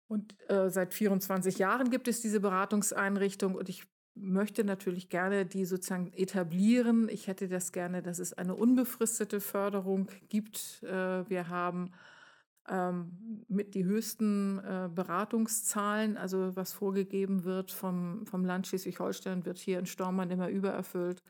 Und 0.07 0.33
äh, 0.49 0.69
seit 0.69 0.93
24 0.93 1.57
Jahren 1.57 1.89
gibt 1.89 2.07
es 2.07 2.21
diese 2.21 2.39
Beratungseinrichtung 2.39 3.55
und 3.55 3.67
ich 3.67 3.85
möchte 4.21 4.63
natürlich 4.63 5.09
gerne 5.09 5.45
die 5.45 5.65
sozusagen 5.65 6.11
etablieren. 6.13 7.09
Ich 7.09 7.27
hätte 7.27 7.47
das 7.47 7.71
gerne, 7.71 8.01
dass 8.01 8.19
es 8.19 8.33
eine 8.33 8.55
unbefristete 8.55 9.39
Förderung 9.39 10.09
gibt. 10.27 10.83
Äh, 10.83 11.29
wir 11.29 11.49
haben 11.49 11.91
ähm, 12.69 13.45
mit 13.47 13.73
die 13.73 13.85
höchsten 13.85 14.59
äh, 14.59 14.89
Beratungszahlen, 14.93 16.17
also 16.17 16.55
was 16.55 16.73
vorgegeben 16.73 17.43
wird 17.43 17.71
vom, 17.71 18.25
vom 18.25 18.45
Land 18.45 18.67
Schleswig-Holstein, 18.67 19.45
wird 19.45 19.57
hier 19.57 19.79
in 19.79 19.85
Stormann 19.85 20.29
immer 20.29 20.49
übererfüllt. 20.49 21.23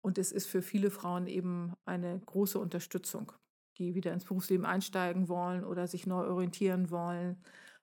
Und 0.00 0.16
es 0.16 0.32
ist 0.32 0.46
für 0.46 0.62
viele 0.62 0.90
Frauen 0.90 1.26
eben 1.26 1.74
eine 1.84 2.20
große 2.20 2.58
Unterstützung, 2.58 3.32
die 3.78 3.94
wieder 3.94 4.12
ins 4.12 4.24
Berufsleben 4.24 4.64
einsteigen 4.64 5.28
wollen 5.28 5.64
oder 5.64 5.86
sich 5.86 6.06
neu 6.06 6.26
orientieren 6.26 6.90
wollen, 6.90 7.42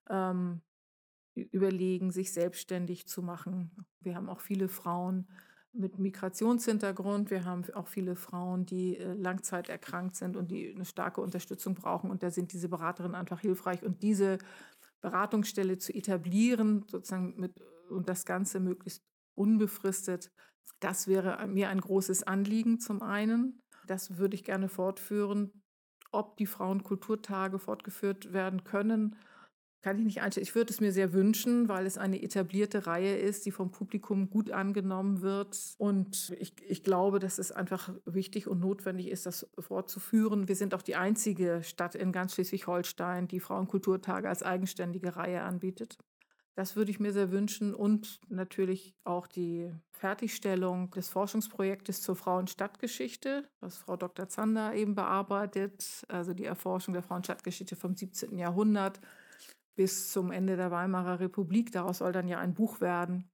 ähm, 0.10 0.62
überlegen, 1.44 2.12
sich 2.12 2.32
selbstständig 2.34 3.08
zu 3.08 3.22
machen. 3.22 3.72
Wir 4.02 4.16
haben 4.16 4.30
auch 4.30 4.42
viele 4.42 4.68
Frauen, 4.70 5.28
mit 5.78 6.00
Migrationshintergrund. 6.00 7.30
Wir 7.30 7.46
haben 7.46 7.64
auch 7.74 7.88
viele 7.88 8.16
Frauen, 8.16 8.66
die 8.66 8.98
äh, 8.98 9.14
langzeiterkrankt 9.14 10.16
sind 10.16 10.36
und 10.36 10.52
die 10.52 10.74
eine 10.74 10.86
starke 10.86 11.22
Unterstützung 11.22 11.76
brauchen. 11.76 12.10
Und 12.10 12.24
da 12.24 12.32
sind 12.32 12.54
diese 12.54 12.70
Beraterinnen 12.70 13.16
einfach 13.16 13.40
hilfreich. 13.40 13.84
Und 13.84 14.02
diese 14.02 14.40
Beratungsstelle 15.02 15.78
zu 15.78 15.94
etablieren, 15.94 16.86
sozusagen 16.90 17.36
mit 17.38 17.62
und 17.90 18.10
das 18.10 18.26
Ganze 18.26 18.60
möglichst 18.60 19.02
unbefristet, 19.34 20.32
das 20.82 21.08
wäre 21.08 21.48
mir 21.48 21.70
ein 21.70 21.80
großes 21.80 22.24
Anliegen 22.24 22.80
zum 22.80 23.02
einen. 23.02 23.62
Das 23.86 24.18
würde 24.18 24.36
ich 24.36 24.44
gerne 24.44 24.68
fortführen. 24.68 25.64
Ob 26.12 26.38
die 26.38 26.46
Frauenkulturtage 26.46 27.60
fortgeführt 27.60 28.34
werden 28.34 28.64
können, 28.64 29.16
kann 29.88 30.00
ich 30.00 30.04
nicht 30.04 30.22
einstellen. 30.22 30.44
Ich 30.44 30.54
würde 30.54 30.74
es 30.74 30.82
mir 30.82 30.92
sehr 30.92 31.14
wünschen, 31.14 31.70
weil 31.70 31.86
es 31.86 31.98
eine 31.98 32.22
etablierte 32.22 32.88
Reihe 32.88 33.16
ist, 33.16 33.46
die 33.46 33.52
vom 33.52 33.72
Publikum 33.72 34.30
gut 34.30 34.52
angenommen 34.52 35.22
wird. 35.22 35.58
Und 35.78 36.36
ich, 36.42 36.52
ich 36.68 36.84
glaube, 36.84 37.20
dass 37.20 37.38
es 37.38 37.54
einfach 37.54 37.94
wichtig 38.04 38.50
und 38.50 38.60
notwendig 38.60 39.08
ist, 39.08 39.26
das 39.26 39.50
fortzuführen. 39.58 40.50
Wir 40.50 40.58
sind 40.58 40.74
auch 40.74 40.82
die 40.82 40.98
einzige 40.98 41.64
Stadt 41.64 41.96
in 41.96 42.12
ganz 42.12 42.34
Schleswig-Holstein, 42.34 43.30
die 43.30 43.40
Frauenkulturtage 43.40 44.28
als 44.28 44.44
eigenständige 44.44 45.16
Reihe 45.16 45.44
anbietet. 45.44 45.98
Das 46.56 46.76
würde 46.76 46.92
ich 46.92 47.00
mir 47.00 47.14
sehr 47.14 47.32
wünschen 47.32 47.74
und 47.74 48.20
natürlich 48.28 48.94
auch 49.06 49.26
die 49.26 49.72
Fertigstellung 49.92 50.92
des 50.92 51.08
Forschungsprojektes 51.08 52.02
zur 52.02 52.18
Frauenstadtgeschichte, 52.18 53.48
was 53.62 53.78
Frau 53.78 53.96
Dr. 53.96 54.28
Zander 54.28 54.74
eben 54.74 54.96
bearbeitet, 54.96 56.04
also 56.10 56.34
die 56.34 56.46
Erforschung 56.46 56.94
der 56.94 57.04
Frauenstadtgeschichte 57.04 57.78
vom 57.78 57.96
17. 57.96 58.38
Jahrhundert 58.38 59.00
bis 59.78 60.12
zum 60.12 60.32
Ende 60.32 60.58
der 60.58 60.72
Weimarer 60.72 61.22
Republik. 61.22 61.72
Daraus 61.72 62.00
soll 62.00 62.12
dann 62.12 62.28
ja 62.28 62.40
ein 62.40 62.56
Buch 62.56 62.82
werden. 62.82 63.30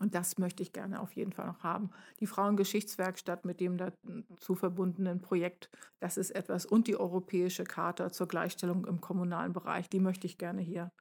Und 0.00 0.14
das 0.14 0.38
möchte 0.38 0.62
ich 0.62 0.72
gerne 0.72 1.00
auf 1.00 1.12
jeden 1.12 1.32
Fall 1.32 1.46
noch 1.46 1.64
haben. 1.64 1.90
Die 2.20 2.26
Frauengeschichtswerkstatt 2.26 3.44
mit 3.44 3.58
dem 3.58 3.78
dazu 3.78 4.54
verbundenen 4.54 5.20
Projekt, 5.20 5.70
das 5.98 6.16
ist 6.16 6.30
etwas. 6.30 6.66
Und 6.66 6.86
die 6.86 6.96
Europäische 6.96 7.64
Charta 7.64 8.12
zur 8.12 8.28
Gleichstellung 8.28 8.86
im 8.86 9.00
kommunalen 9.00 9.52
Bereich, 9.52 9.88
die 9.88 9.98
möchte 9.98 10.28
ich 10.28 10.38
gerne 10.38 10.60
hier 10.62 10.92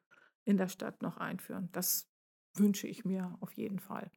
in 0.46 0.58
der 0.58 0.70
Stadt 0.70 1.04
noch 1.04 1.18
einführen. 1.18 1.70
Das 1.74 2.10
wünsche 2.56 2.88
ich 2.88 3.06
mir 3.06 3.38
auf 3.42 3.52
jeden 3.54 3.80
Fall. 3.80 4.10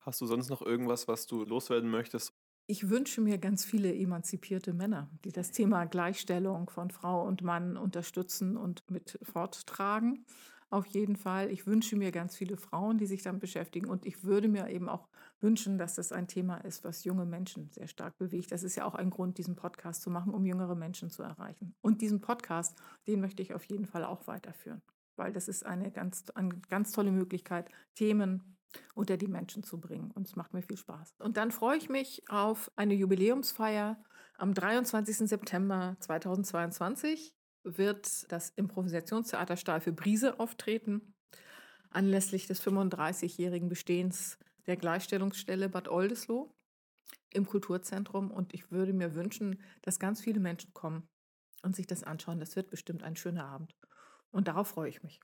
Hast 0.00 0.20
du 0.20 0.26
sonst 0.26 0.50
noch 0.50 0.60
irgendwas, 0.60 1.08
was 1.08 1.26
du 1.26 1.44
loswerden 1.44 1.88
möchtest? 1.88 2.34
Ich 2.66 2.88
wünsche 2.88 3.20
mir 3.20 3.38
ganz 3.38 3.64
viele 3.64 3.94
emanzipierte 3.94 4.72
Männer, 4.72 5.10
die 5.24 5.32
das 5.32 5.50
Thema 5.50 5.84
Gleichstellung 5.84 6.70
von 6.70 6.90
Frau 6.90 7.26
und 7.26 7.42
Mann 7.42 7.76
unterstützen 7.76 8.56
und 8.56 8.88
mit 8.88 9.18
forttragen. 9.22 10.24
Auf 10.70 10.86
jeden 10.86 11.16
Fall. 11.16 11.50
Ich 11.50 11.66
wünsche 11.66 11.96
mir 11.96 12.12
ganz 12.12 12.34
viele 12.34 12.56
Frauen, 12.56 12.96
die 12.96 13.04
sich 13.04 13.22
damit 13.22 13.42
beschäftigen. 13.42 13.90
Und 13.90 14.06
ich 14.06 14.24
würde 14.24 14.48
mir 14.48 14.70
eben 14.70 14.88
auch 14.88 15.06
wünschen, 15.40 15.76
dass 15.76 15.96
das 15.96 16.12
ein 16.12 16.28
Thema 16.28 16.56
ist, 16.58 16.82
was 16.82 17.04
junge 17.04 17.26
Menschen 17.26 17.70
sehr 17.72 17.88
stark 17.88 18.16
bewegt. 18.16 18.52
Das 18.52 18.62
ist 18.62 18.76
ja 18.76 18.86
auch 18.86 18.94
ein 18.94 19.10
Grund, 19.10 19.36
diesen 19.36 19.54
Podcast 19.54 20.00
zu 20.00 20.08
machen, 20.08 20.32
um 20.32 20.46
jüngere 20.46 20.74
Menschen 20.74 21.10
zu 21.10 21.22
erreichen. 21.22 21.74
Und 21.82 22.00
diesen 22.00 22.22
Podcast, 22.22 22.80
den 23.06 23.20
möchte 23.20 23.42
ich 23.42 23.52
auf 23.52 23.64
jeden 23.64 23.84
Fall 23.84 24.04
auch 24.04 24.26
weiterführen, 24.26 24.80
weil 25.16 25.32
das 25.32 25.46
ist 25.46 25.66
eine 25.66 25.90
ganz, 25.90 26.30
eine 26.30 26.58
ganz 26.70 26.92
tolle 26.92 27.12
Möglichkeit, 27.12 27.68
Themen 27.94 28.51
unter 28.94 29.16
die 29.16 29.28
Menschen 29.28 29.62
zu 29.62 29.80
bringen. 29.80 30.10
Und 30.12 30.26
es 30.26 30.36
macht 30.36 30.54
mir 30.54 30.62
viel 30.62 30.76
Spaß. 30.76 31.14
Und 31.18 31.36
dann 31.36 31.50
freue 31.50 31.76
ich 31.76 31.88
mich 31.88 32.22
auf 32.28 32.70
eine 32.76 32.94
Jubiläumsfeier. 32.94 34.02
Am 34.36 34.54
23. 34.54 35.28
September 35.28 35.96
2022 36.00 37.34
wird 37.64 38.30
das 38.32 38.50
Improvisationstheater 38.50 39.56
Stahl 39.56 39.80
für 39.80 39.92
Brise 39.92 40.40
auftreten, 40.40 41.14
anlässlich 41.90 42.46
des 42.46 42.62
35-jährigen 42.62 43.68
Bestehens 43.68 44.38
der 44.66 44.76
Gleichstellungsstelle 44.76 45.68
Bad 45.68 45.88
Oldesloe 45.88 46.50
im 47.30 47.46
Kulturzentrum. 47.46 48.30
Und 48.30 48.54
ich 48.54 48.70
würde 48.70 48.92
mir 48.92 49.14
wünschen, 49.14 49.60
dass 49.82 49.98
ganz 49.98 50.20
viele 50.20 50.40
Menschen 50.40 50.72
kommen 50.74 51.08
und 51.62 51.76
sich 51.76 51.86
das 51.86 52.02
anschauen. 52.02 52.40
Das 52.40 52.56
wird 52.56 52.70
bestimmt 52.70 53.02
ein 53.02 53.16
schöner 53.16 53.46
Abend. 53.46 53.76
Und 54.30 54.48
darauf 54.48 54.68
freue 54.68 54.88
ich 54.88 55.02
mich. 55.02 55.20